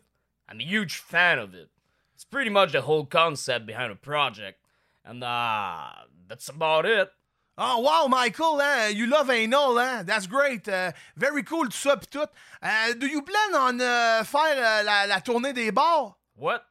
I'm 0.50 0.60
a 0.60 0.66
huge 0.66 0.98
fan 0.98 1.40
of 1.40 1.54
it. 1.54 1.70
It's 2.14 2.26
pretty 2.26 2.50
much 2.50 2.74
the 2.74 2.82
whole 2.82 3.06
concept 3.06 3.66
behind 3.66 3.94
the 3.94 3.96
project. 3.96 4.60
And, 5.06 5.24
uh, 5.24 5.88
that's 6.28 6.50
about 6.50 6.86
it. 6.86 7.10
Oh, 7.58 7.80
wow, 7.80 8.08
Michael, 8.10 8.60
hein? 8.60 8.98
you 8.98 9.08
love 9.08 9.30
anal, 9.30 9.78
hein? 9.80 10.06
That's 10.06 10.28
great. 10.28 10.68
Uh, 10.68 10.92
very 11.16 11.42
cool, 11.44 11.70
tout 11.70 11.90
ça, 11.90 11.98
pis 11.98 12.08
tout. 12.08 12.30
Uh, 12.62 12.94
do 13.00 13.08
you 13.08 13.22
plan 13.22 13.56
on 13.56 13.80
uh, 13.80 14.26
faire 14.26 14.58
uh, 14.58 14.84
la, 14.84 15.06
la 15.06 15.22
tournée 15.22 15.54
des 15.54 15.72
bars? 15.72 16.18
What? 16.36 16.66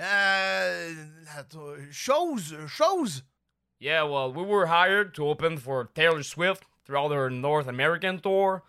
Euh, 0.00 0.92
la 1.36 1.42
to- 1.44 1.90
chose, 1.92 2.54
chose. 2.76 3.22
Yeah, 3.78 4.02
well, 4.04 4.32
we 4.32 4.42
were 4.42 4.66
hired 4.66 5.14
to 5.14 5.28
open 5.28 5.58
for 5.58 5.84
Taylor 5.94 6.22
Swift 6.22 6.64
throughout 6.84 7.12
her 7.12 7.30
North 7.30 7.68
American 7.68 8.18
tour. 8.20 8.62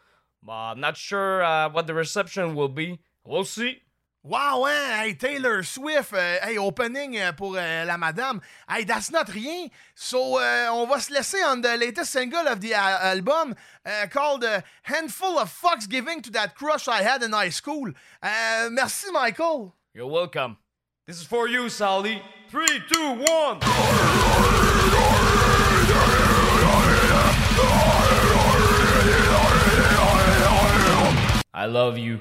But 0.43 0.53
I'm 0.53 0.79
not 0.79 0.97
sure 0.97 1.43
uh, 1.43 1.69
what 1.69 1.87
the 1.87 1.93
reception 1.93 2.53
will 2.55 2.69
be. 2.69 2.99
We'll 3.23 3.45
see. 3.45 3.81
Wow, 4.23 4.65
hein? 4.65 4.99
Hey, 4.99 5.13
Taylor 5.13 5.61
Swift, 5.63 6.11
euh, 6.13 6.37
hey, 6.41 6.57
opening 6.57 7.15
euh, 7.17 7.31
pour 7.31 7.55
euh, 7.57 7.85
la 7.85 7.95
madame. 7.97 8.41
Hey, 8.67 8.83
that's 8.83 9.11
not 9.11 9.29
rien. 9.33 9.69
So, 9.93 10.37
on 10.39 10.87
va 10.87 10.99
se 10.99 11.11
laisser 11.13 11.43
on 11.43 11.61
the 11.61 11.77
latest 11.77 12.11
single 12.11 12.47
of 12.47 12.59
the 12.59 12.73
uh, 12.73 12.99
album 13.13 13.53
uh, 13.85 14.07
called 14.09 14.43
uh, 14.43 14.61
Handful 14.83 15.37
of 15.37 15.49
Fucks 15.51 15.87
Giving 15.87 16.21
to 16.23 16.31
That 16.31 16.55
Crush 16.55 16.87
I 16.87 17.03
Had 17.03 17.21
in 17.21 17.33
High 17.33 17.49
School. 17.49 17.91
Merci, 18.21 19.11
Michael. 19.11 19.75
You're 19.93 20.07
welcome. 20.07 20.57
This 21.07 21.21
is 21.21 21.27
for 21.27 21.47
you, 21.47 21.69
Sally. 21.69 22.19
Three, 22.49 22.81
two, 22.91 23.11
one. 23.11 23.59
I 31.53 31.67
love 31.67 31.99
you. 31.99 32.19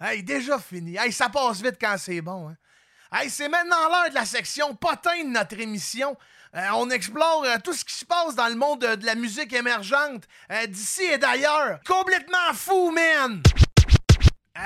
Hey, 0.00 0.22
déjà 0.22 0.58
fini. 0.58 0.96
Hey, 0.96 1.12
ça 1.12 1.28
passe 1.28 1.60
vite 1.60 1.76
quand 1.78 1.98
c'est 1.98 2.22
bon. 2.22 2.48
Hein? 2.48 2.56
Hey, 3.12 3.28
c'est 3.28 3.50
maintenant 3.50 3.76
l'heure 3.90 4.08
de 4.08 4.14
la 4.14 4.24
section 4.24 4.74
potin 4.74 5.24
de 5.24 5.28
notre 5.28 5.60
émission. 5.60 6.16
Euh, 6.54 6.66
on 6.76 6.88
explore 6.88 7.44
euh, 7.44 7.56
tout 7.62 7.74
ce 7.74 7.84
qui 7.84 7.94
se 7.94 8.06
passe 8.06 8.34
dans 8.34 8.48
le 8.48 8.54
monde 8.54 8.80
de 8.80 9.04
la 9.04 9.16
musique 9.16 9.52
émergente, 9.52 10.24
euh, 10.50 10.66
d'ici 10.66 11.02
et 11.02 11.18
d'ailleurs. 11.18 11.80
Complètement 11.86 12.54
fou, 12.54 12.90
man! 12.90 13.42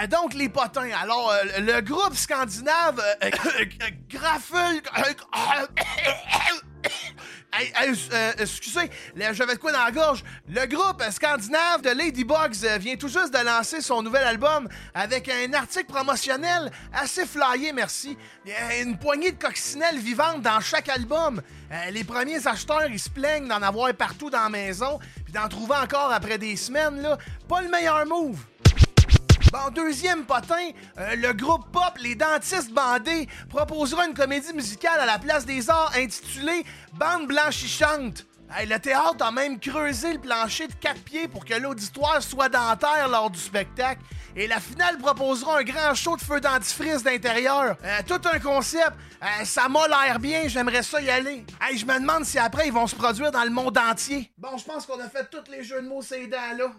Euh, 0.00 0.06
donc, 0.06 0.34
les 0.34 0.48
potins. 0.48 0.88
Alors, 1.00 1.30
euh, 1.30 1.58
le 1.58 1.80
groupe 1.80 2.14
scandinave 2.14 3.02
euh, 3.22 3.30
excusez, 8.38 8.90
là, 9.14 9.34
j'avais 9.34 9.54
de 9.54 9.58
quoi 9.58 9.72
dans 9.72 9.84
la 9.84 9.90
gorge. 9.90 10.24
Le 10.48 10.64
groupe 10.66 11.02
scandinave 11.10 11.82
de 11.82 11.90
Ladybugs 11.90 12.64
euh, 12.64 12.78
vient 12.78 12.96
tout 12.96 13.08
juste 13.08 13.34
de 13.34 13.44
lancer 13.44 13.82
son 13.82 14.02
nouvel 14.02 14.24
album 14.24 14.68
avec 14.94 15.28
un 15.28 15.52
article 15.52 15.86
promotionnel 15.86 16.70
assez 16.94 17.26
flyé, 17.26 17.72
merci. 17.72 18.16
Une 18.80 18.98
poignée 18.98 19.32
de 19.32 19.38
coccinelles 19.38 19.98
vivantes 19.98 20.40
dans 20.40 20.60
chaque 20.60 20.88
album. 20.88 21.42
Les 21.90 22.04
premiers 22.04 22.46
acheteurs, 22.46 22.86
ils 22.90 22.98
se 22.98 23.10
plaignent 23.10 23.48
d'en 23.48 23.62
avoir 23.62 23.92
partout 23.94 24.30
dans 24.30 24.42
la 24.42 24.50
maison, 24.50 24.98
puis 25.24 25.32
d'en 25.32 25.48
trouver 25.48 25.76
encore 25.76 26.12
après 26.12 26.38
des 26.38 26.56
semaines, 26.56 27.00
là. 27.00 27.16
Pas 27.48 27.62
le 27.62 27.68
meilleur 27.68 28.04
move. 28.06 28.38
Bon, 29.52 29.68
deuxième 29.70 30.24
potin, 30.24 30.70
euh, 30.96 31.14
le 31.14 31.34
groupe 31.34 31.70
pop 31.70 31.92
Les 32.00 32.14
Dentistes 32.14 32.72
Bandés 32.72 33.28
proposera 33.50 34.06
une 34.06 34.14
comédie 34.14 34.54
musicale 34.54 34.98
à 34.98 35.04
la 35.04 35.18
place 35.18 35.44
des 35.44 35.68
arts 35.68 35.92
intitulée 35.94 36.64
Bande 36.94 37.26
blanchissante. 37.26 38.24
Hey, 38.50 38.66
le 38.66 38.78
théâtre 38.78 39.22
a 39.22 39.30
même 39.30 39.60
creusé 39.60 40.14
le 40.14 40.20
plancher 40.20 40.68
de 40.68 40.72
quatre 40.72 41.02
pieds 41.02 41.28
pour 41.28 41.44
que 41.44 41.52
l'auditoire 41.52 42.22
soit 42.22 42.48
dentaire 42.48 43.08
lors 43.10 43.28
du 43.28 43.38
spectacle. 43.38 44.00
Et 44.34 44.46
la 44.46 44.58
finale 44.58 44.96
proposera 44.96 45.58
un 45.58 45.64
grand 45.64 45.94
show 45.94 46.16
de 46.16 46.22
feu 46.22 46.40
dentifrice 46.40 47.02
d'intérieur. 47.02 47.76
Euh, 47.84 47.98
tout 48.08 48.26
un 48.32 48.38
concept. 48.38 48.92
Euh, 49.22 49.44
ça 49.44 49.68
m'a 49.68 49.86
l'air 49.86 50.18
bien, 50.18 50.48
j'aimerais 50.48 50.82
ça 50.82 50.98
y 51.02 51.10
aller. 51.10 51.44
Hey, 51.60 51.76
je 51.76 51.84
me 51.84 52.00
demande 52.00 52.24
si 52.24 52.38
après 52.38 52.68
ils 52.68 52.72
vont 52.72 52.86
se 52.86 52.96
produire 52.96 53.30
dans 53.30 53.44
le 53.44 53.50
monde 53.50 53.76
entier. 53.76 54.32
Bon, 54.38 54.56
je 54.56 54.64
pense 54.64 54.86
qu'on 54.86 54.98
a 54.98 55.10
fait 55.10 55.28
tous 55.30 55.50
les 55.50 55.62
jeux 55.62 55.82
de 55.82 55.88
mots 55.88 56.00
ces 56.00 56.26
dents 56.26 56.56
là. 56.56 56.72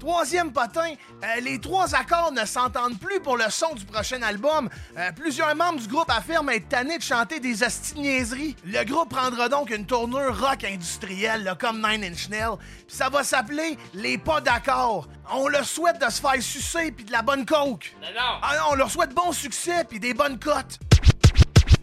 Troisième 0.00 0.50
potin, 0.50 0.94
euh, 1.22 1.40
les 1.42 1.60
trois 1.60 1.94
accords 1.94 2.32
ne 2.32 2.46
s'entendent 2.46 2.98
plus 2.98 3.20
pour 3.20 3.36
le 3.36 3.44
son 3.50 3.74
du 3.74 3.84
prochain 3.84 4.22
album. 4.22 4.70
Euh, 4.96 5.12
plusieurs 5.12 5.54
membres 5.54 5.78
du 5.78 5.86
groupe 5.88 6.08
affirment 6.08 6.48
être 6.50 6.70
tannés 6.70 6.96
de 6.96 7.02
chanter 7.02 7.38
des 7.38 7.62
hosties-niaiseries. 7.62 8.56
Le 8.64 8.82
groupe 8.84 9.10
prendra 9.10 9.50
donc 9.50 9.68
une 9.68 9.84
tournure 9.84 10.40
rock 10.40 10.64
industrielle, 10.64 11.44
là, 11.44 11.54
comme 11.54 11.86
Nine 11.86 12.02
Inch 12.02 12.30
Nails. 12.30 12.56
Puis 12.88 12.96
ça 12.96 13.10
va 13.10 13.22
s'appeler 13.22 13.76
Les 13.92 14.16
Pas 14.16 14.40
d'accord. 14.40 15.06
On 15.32 15.48
leur 15.48 15.66
souhaite 15.66 16.00
de 16.00 16.10
se 16.10 16.20
faire 16.22 16.42
sucer 16.42 16.92
puis 16.92 17.04
de 17.04 17.12
la 17.12 17.20
bonne 17.20 17.44
coke. 17.44 17.94
Non, 18.00 18.08
non. 18.08 18.38
Ah 18.42 18.56
non, 18.56 18.64
on 18.70 18.74
leur 18.76 18.90
souhaite 18.90 19.14
bon 19.14 19.32
succès 19.32 19.84
puis 19.84 20.00
des 20.00 20.14
bonnes 20.14 20.38
cotes. 20.38 20.78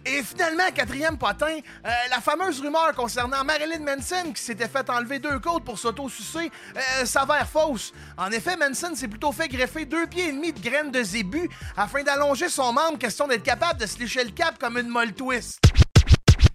Et 0.10 0.24
finalement, 0.24 0.64
quatrième 0.74 1.18
potin, 1.18 1.58
euh, 1.86 1.90
la 2.10 2.22
fameuse 2.22 2.62
rumeur 2.62 2.94
concernant 2.96 3.44
Marilyn 3.44 3.80
Manson 3.80 4.32
qui 4.34 4.42
s'était 4.42 4.70
fait 4.70 4.90
enlever 4.90 5.20
deux 5.20 5.38
côtes 5.40 5.66
pour 5.66 5.78
s'auto-sucer 5.78 6.50
euh, 6.78 7.06
s'avère 7.06 7.48
fausse. 7.48 7.92
En 8.18 8.32
effet, 8.32 8.56
Manson 8.56 8.96
s'est 8.96 9.10
plutôt 9.10 9.34
fait 9.34 9.50
greffer 9.50 9.84
deux 9.84 10.08
pieds 10.08 10.30
et 10.30 10.32
demi 10.32 10.54
de 10.54 10.60
graines 10.62 10.92
de 10.92 11.04
zébu 11.04 11.50
afin 11.76 12.04
d'allonger 12.04 12.48
son 12.48 12.72
membre, 12.72 12.98
question 12.98 13.28
d'être 13.28 13.44
capable 13.44 13.82
de 13.82 13.86
se 13.86 14.00
lécher 14.00 14.24
le 14.24 14.32
cap 14.32 14.58
comme 14.58 14.78
une 14.78 14.88
molle 14.88 15.14
twist. 15.14 15.60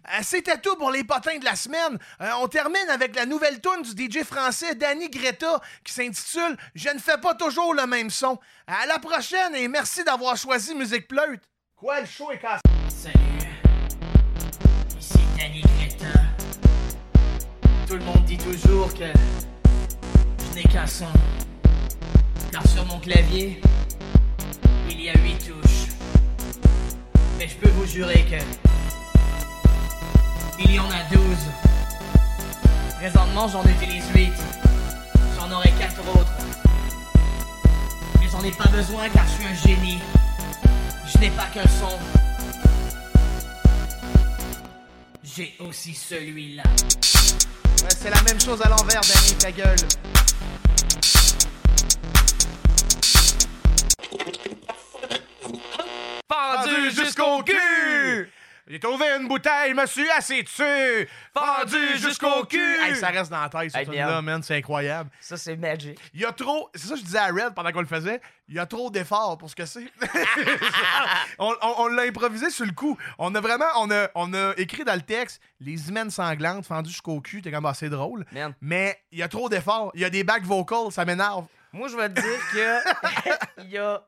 Euh, 0.08 0.20
C'était 0.22 0.58
tout 0.58 0.76
pour 0.76 0.90
les 0.90 1.04
potins 1.04 1.38
de 1.38 1.44
la 1.44 1.54
semaine. 1.54 1.98
Euh, 2.22 2.30
on 2.40 2.48
termine 2.48 2.88
avec 2.88 3.14
la 3.14 3.26
nouvelle 3.26 3.60
tune 3.60 3.82
du 3.82 4.10
DJ 4.10 4.24
français 4.24 4.74
Danny 4.76 5.10
Greta 5.10 5.60
qui 5.84 5.92
s'intitule 5.92 6.56
Je 6.74 6.88
ne 6.88 6.98
fais 6.98 7.18
pas 7.18 7.34
toujours 7.34 7.74
le 7.74 7.86
même 7.86 8.08
son. 8.08 8.38
À 8.66 8.86
la 8.86 8.98
prochaine 8.98 9.54
et 9.54 9.68
merci 9.68 10.02
d'avoir 10.04 10.38
choisi 10.38 10.74
Musique 10.74 11.06
Pleute. 11.06 11.42
Quoi, 11.76 12.00
le 12.00 12.06
show 12.06 12.30
est 12.30 12.38
cassé? 12.38 13.12
Danny. 15.38 15.62
Tout 17.88 17.94
le 17.94 18.04
monde 18.04 18.24
dit 18.24 18.38
toujours 18.38 18.92
que 18.94 19.04
je 19.04 20.54
n'ai 20.54 20.62
qu'un 20.62 20.86
son. 20.86 21.06
Car 22.50 22.66
sur 22.66 22.84
mon 22.86 22.98
clavier, 22.98 23.60
il 24.90 25.00
y 25.00 25.10
a 25.10 25.14
huit 25.18 25.38
touches. 25.38 25.88
Mais 27.38 27.48
je 27.48 27.56
peux 27.56 27.70
vous 27.70 27.86
jurer 27.86 28.24
que 28.30 28.42
il 30.64 30.72
y 30.72 30.78
en 30.78 30.86
a 30.90 31.02
douze. 31.12 31.46
Présentement, 32.98 33.48
j'en 33.48 33.64
utilise 33.64 34.04
huit. 34.14 34.32
J'en 35.38 35.50
aurai 35.52 35.70
quatre 35.72 36.00
autres. 36.16 36.32
Mais 38.20 38.28
j'en 38.30 38.42
ai 38.42 38.52
pas 38.52 38.68
besoin 38.68 39.08
car 39.08 39.26
je 39.26 39.32
suis 39.32 39.44
un 39.44 39.54
génie. 39.54 39.98
Je 41.12 41.18
n'ai 41.18 41.30
pas 41.30 41.46
qu'un 41.52 41.68
son. 41.68 41.98
J'ai 45.34 45.54
aussi 45.60 45.94
celui-là. 45.94 46.62
Ouais, 46.64 47.88
c'est 47.98 48.10
la 48.10 48.20
même 48.22 48.38
chose 48.38 48.60
à 48.60 48.68
l'envers, 48.68 49.00
Danny, 49.00 49.34
ta 49.38 49.50
gueule. 49.50 49.78
J'ai 58.68 58.78
trouvé 58.78 59.04
une 59.20 59.26
bouteille, 59.26 59.70
je 59.70 59.74
me 59.74 59.86
suis 59.86 60.08
assis 60.10 60.42
dessus! 60.44 61.08
Fendu 61.34 61.96
jusqu'au 61.98 62.44
cul! 62.44 62.76
Hey, 62.80 62.94
ça 62.94 63.08
reste 63.08 63.30
dans 63.30 63.40
la 63.42 63.48
tête, 63.48 63.70
ce 63.72 63.78
Hey, 63.78 63.84
film-là, 63.84 64.06
merde. 64.06 64.24
man, 64.24 64.42
c'est 64.42 64.56
incroyable. 64.56 65.10
Ça, 65.20 65.36
c'est 65.36 65.56
magic. 65.56 65.98
Il 66.14 66.20
y 66.20 66.24
a 66.24 66.32
trop. 66.32 66.70
C'est 66.74 66.86
ça 66.86 66.94
que 66.94 67.00
je 67.00 67.04
disais 67.04 67.18
à 67.18 67.26
Red 67.26 67.54
pendant 67.54 67.72
qu'on 67.72 67.80
le 67.80 67.86
faisait. 67.86 68.20
Il 68.48 68.54
y 68.54 68.58
a 68.60 68.66
trop 68.66 68.88
d'efforts 68.90 69.36
pour 69.38 69.50
ce 69.50 69.56
que 69.56 69.66
c'est. 69.66 69.90
on 71.38 71.52
on- 71.60 71.74
on 71.78 71.86
l'a 71.88 72.02
improvisé 72.02 72.50
sur 72.50 72.64
le 72.64 72.72
coup. 72.72 72.96
On 73.18 73.34
a 73.34 73.40
vraiment. 73.40 73.64
On 73.78 73.90
a, 73.90 74.08
on 74.14 74.32
a 74.32 74.52
écrit 74.56 74.84
dans 74.84 74.94
le 74.94 75.02
texte 75.02 75.40
les 75.60 75.88
hymens 75.88 76.14
sanglantes 76.14 76.66
fendues 76.66 76.90
jusqu'au 76.90 77.20
cul. 77.20 77.42
T'es 77.42 77.50
quand 77.50 77.58
même 77.60 77.66
assez 77.70 77.88
drôle. 77.88 78.24
Man. 78.32 78.54
Mais 78.60 78.98
il 79.10 79.18
y 79.18 79.22
a 79.22 79.28
trop 79.28 79.48
d'efforts. 79.48 79.90
Il 79.94 80.00
y 80.00 80.04
a 80.04 80.10
des 80.10 80.24
back 80.24 80.44
vocals, 80.44 80.92
ça 80.92 81.04
m'énerve. 81.04 81.46
Moi, 81.72 81.88
je 81.88 81.96
vais 81.96 82.08
te 82.08 82.20
dire 82.20 82.38
que 82.52 83.62
il 83.64 83.70
y 83.70 83.78
a, 83.78 84.02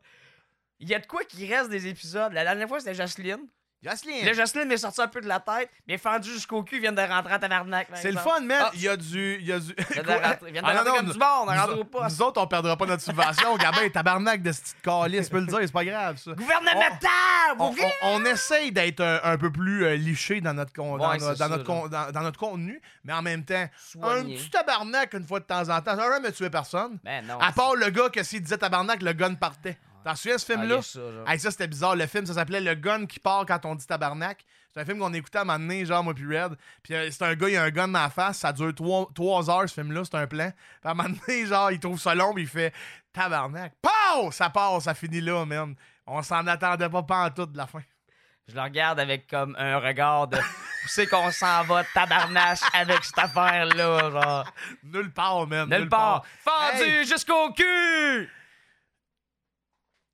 il 0.80 0.88
y 0.88 0.94
a 0.94 0.98
de 0.98 1.06
quoi 1.06 1.24
qui 1.24 1.52
reste 1.52 1.70
des 1.70 1.86
épisodes. 1.86 2.32
La 2.32 2.44
dernière 2.44 2.68
fois, 2.68 2.78
c'était 2.80 2.94
Jocelyne. 2.94 3.46
Jocelyne! 3.84 4.24
Là, 4.24 4.32
Jocelyne 4.32 4.68
m'est 4.68 4.76
sorti 4.76 5.00
un 5.02 5.08
peu 5.08 5.20
de 5.20 5.28
la 5.28 5.40
tête, 5.40 5.68
mais 5.86 5.98
fendu 5.98 6.30
jusqu'au 6.30 6.62
cul, 6.62 6.80
vient 6.80 6.92
de 6.92 7.00
rentrer 7.02 7.34
en 7.34 7.38
tabarnak. 7.38 7.88
C'est 7.94 8.10
le 8.12 8.18
fun, 8.18 8.40
man. 8.40 8.62
Ah, 8.66 8.70
Il 8.74 8.80
y 8.82 8.88
a 8.88 8.96
du. 8.96 9.36
Il 9.40 9.46
y 9.46 9.52
a 9.52 9.58
du. 9.60 9.72
rentrer- 9.78 10.50
vient 10.52 10.62
de 10.62 10.66
Ah, 10.66 10.72
rentrer 10.78 10.90
non, 10.90 10.96
comme 10.96 11.10
du 11.12 11.18
monde, 11.18 11.20
on 11.20 11.44
rentre 11.46 11.78
au 11.80 11.84
poste. 11.84 12.18
Nous 12.18 12.26
autres, 12.26 12.40
on 12.40 12.46
perdra 12.46 12.76
pas 12.76 12.86
notre 12.86 13.02
subvention. 13.02 13.56
Gabin, 13.58 13.88
tabarnak 13.92 14.42
de 14.42 14.52
ce 14.52 14.60
petit 14.62 14.74
calice, 14.82 15.28
peux 15.28 15.40
le 15.40 15.46
dire, 15.46 15.58
c'est 15.60 15.72
pas 15.72 15.84
grave, 15.84 16.16
ça. 16.16 16.32
Gouvernemental! 16.32 17.56
On, 17.58 17.70
vous 17.70 17.78
on- 18.02 18.20
on 18.20 18.24
essaye 18.24 18.72
d'être 18.72 19.00
un, 19.00 19.20
un 19.22 19.38
peu 19.38 19.50
plus 19.52 19.84
euh, 19.84 19.96
liché 19.96 20.40
dans 20.40 20.54
notre, 20.54 20.72
con- 20.72 20.96
dans, 20.98 21.08
notre 21.18 21.58
là. 21.58 21.64
con- 21.64 21.88
dans- 21.88 22.10
dans 22.10 22.20
notre 22.22 22.38
contenu, 22.38 22.80
mais 23.04 23.12
en 23.12 23.22
même 23.22 23.44
temps, 23.44 23.68
Soigné. 23.78 24.34
un 24.34 24.38
petit 24.38 24.50
tabarnak 24.50 25.12
une 25.14 25.26
fois 25.26 25.40
de 25.40 25.44
temps 25.44 25.68
en 25.68 25.80
temps. 25.80 25.96
Ça 25.96 26.10
jamais 26.10 26.32
tué 26.32 26.50
personne. 26.50 26.98
Ben 27.04 27.24
non. 27.26 27.38
à 27.40 27.52
part 27.52 27.74
le 27.74 27.90
gars 27.90 28.08
que 28.08 28.22
s'il 28.22 28.42
disait 28.42 28.58
tabarnak, 28.58 29.02
le 29.02 29.12
gun 29.12 29.34
partait. 29.34 29.78
T'en 30.04 30.14
souviens 30.14 30.38
ce 30.38 30.44
Ah, 30.52 30.54
film-là? 30.54 30.74
il 30.74 30.76
y 30.76 30.78
a 30.78 30.82
ça. 30.82 31.00
Hey, 31.32 31.38
ça, 31.40 31.50
c'était 31.50 31.66
bizarre. 31.66 31.96
Le 31.96 32.06
film, 32.06 32.26
ça 32.26 32.34
s'appelait 32.34 32.60
Le 32.60 32.74
gun 32.74 33.06
qui 33.06 33.18
part 33.18 33.44
quand 33.46 33.64
on 33.64 33.74
dit 33.74 33.86
tabarnak. 33.86 34.44
C'est 34.72 34.80
un 34.80 34.84
film 34.84 34.98
qu'on 34.98 35.12
écoutait 35.14 35.38
à 35.38 35.42
un 35.42 35.44
moment 35.44 35.58
donné, 35.58 35.84
genre, 35.86 36.02
moi 36.02 36.14
puis 36.14 36.26
Red. 36.26 36.56
Puis 36.82 36.94
euh, 36.94 37.08
c'est 37.10 37.22
un 37.24 37.34
gars, 37.34 37.48
il 37.48 37.56
a 37.56 37.62
un 37.62 37.70
gun 37.70 37.88
dans 37.88 38.02
la 38.02 38.10
face. 38.10 38.38
Ça 38.38 38.52
dure 38.52 38.74
trois, 38.74 39.08
trois 39.14 39.48
heures, 39.48 39.68
ce 39.68 39.74
film-là. 39.74 40.02
C'est 40.04 40.16
un 40.16 40.26
plan. 40.26 40.50
Puis 40.50 40.88
à 40.88 40.90
un 40.90 40.94
moment 40.94 41.08
donné, 41.26 41.46
genre, 41.46 41.70
il 41.70 41.78
trouve 41.80 41.98
ça 42.00 42.14
long, 42.14 42.34
puis 42.34 42.42
il 42.42 42.48
fait 42.48 42.72
tabarnak. 43.12 43.72
Pow! 43.80 44.30
Ça 44.32 44.50
part, 44.50 44.82
ça 44.82 44.94
finit 44.94 45.20
là, 45.20 45.44
man. 45.46 45.74
On 46.06 46.22
s'en 46.22 46.46
attendait 46.46 46.88
pas 46.88 47.02
pantoute 47.02 47.52
de 47.52 47.56
la 47.56 47.66
fin. 47.66 47.80
Je 48.48 48.54
le 48.54 48.60
regarde 48.60 49.00
avec 49.00 49.26
comme 49.28 49.56
un 49.58 49.78
regard 49.78 50.26
de. 50.28 50.36
Où 50.36 50.88
c'est 50.88 51.06
qu'on 51.06 51.30
s'en 51.30 51.62
va, 51.62 51.82
tabarnache, 51.94 52.60
avec 52.74 53.02
cette 53.04 53.18
affaire-là, 53.18 54.10
genre. 54.10 54.52
Nulle 54.82 55.10
part, 55.12 55.46
man. 55.46 55.68
Nulle 55.70 55.88
part. 55.88 56.24
Fendu 56.44 56.82
Hey. 56.82 57.06
jusqu'au 57.06 57.52
cul! 57.52 58.28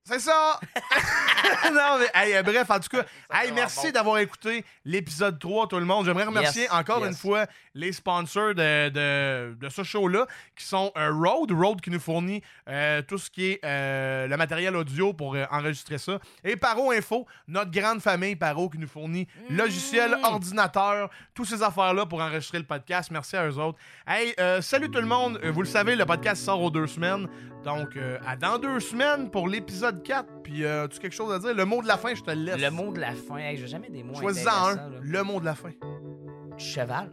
C'est 0.03 0.19
ça! 0.19 0.59
non, 1.73 1.99
mais 1.99 2.09
hey, 2.15 2.35
euh, 2.35 2.43
bref, 2.43 2.69
en 2.71 2.81
tout 2.81 2.89
cas, 2.89 3.05
hey, 3.33 3.53
merci 3.53 3.87
bon. 3.89 3.93
d'avoir 3.93 4.19
écouté 4.19 4.65
l'épisode 4.85 5.39
3, 5.39 5.69
tout 5.69 5.79
le 5.79 5.85
monde. 5.85 6.07
J'aimerais 6.07 6.25
remercier 6.25 6.63
Yes, 6.63 6.73
encore 6.73 7.01
yes. 7.01 7.09
une 7.09 7.15
fois 7.15 7.47
les 7.75 7.93
sponsors 7.93 8.55
de, 8.55 8.89
de, 8.89 9.55
de 9.61 9.69
ce 9.69 9.83
show-là, 9.85 10.27
qui 10.57 10.65
sont 10.65 10.91
euh, 10.97 11.13
Rode, 11.13 11.53
Rode 11.53 11.81
qui 11.81 11.91
nous 11.91 12.01
fournit 12.01 12.43
euh, 12.69 13.03
tout 13.03 13.19
ce 13.19 13.31
qui 13.31 13.51
est 13.53 13.61
euh, 13.65 14.27
le 14.27 14.37
matériel 14.37 14.75
audio 14.75 15.13
pour 15.13 15.35
euh, 15.37 15.45
enregistrer 15.51 15.99
ça, 15.99 16.19
et 16.43 16.57
Paro 16.57 16.91
Info, 16.91 17.27
notre 17.47 17.71
grande 17.71 18.01
famille 18.01 18.35
Paro 18.37 18.69
qui 18.71 18.79
nous 18.79 18.89
fournit 18.89 19.29
logiciel, 19.51 20.11
Mmh. 20.11 20.25
ordinateur, 20.25 21.11
toutes 21.35 21.47
ces 21.47 21.63
affaires-là 21.63 22.07
pour 22.07 22.21
enregistrer 22.21 22.59
le 22.59 22.65
podcast. 22.65 23.11
Merci 23.13 23.37
à 23.37 23.47
eux 23.47 23.59
autres. 23.59 23.79
Hey, 24.07 24.35
euh, 24.41 24.61
salut 24.63 24.91
tout 24.91 25.01
le 25.01 25.07
monde. 25.07 25.39
Vous 25.45 25.61
le 25.63 25.69
savez, 25.69 25.95
le 25.95 26.07
podcast 26.07 26.43
sort 26.43 26.61
aux 26.63 26.71
deux 26.71 26.87
semaines. 26.87 27.29
Donc, 27.65 27.97
euh, 27.97 28.19
à 28.27 28.37
dans 28.37 28.59
deux 28.59 28.81
semaines 28.81 29.31
pour 29.31 29.47
l'épisode 29.49 30.03
4. 30.03 30.27
Puis, 30.43 30.65
euh, 30.65 30.85
as-tu 30.85 30.99
quelque 30.99 31.13
chose 31.15 31.33
à 31.33 31.39
dire? 31.39 31.55
Le 31.55 31.65
mot 31.65 31.83
de 31.83 31.87
la 31.87 31.99
fin, 31.99 32.15
je 32.15 32.23
te 32.23 32.31
le 32.31 32.43
laisse. 32.43 32.61
Le 32.61 32.71
mot 32.71 32.91
de 32.93 33.01
la 33.01 33.13
fin. 33.13 33.37
Hey, 33.37 33.57
j'ai 33.57 33.67
jamais 33.67 33.91
des 33.91 34.03
mots 34.03 34.15
Choisis-en 34.15 34.51
un. 34.69 34.75
là. 34.77 34.89
Le 35.03 35.23
mot 35.23 35.41
de 35.41 35.45
la 35.45 35.55
fin. 35.55 35.71
Cheval. 36.57 37.11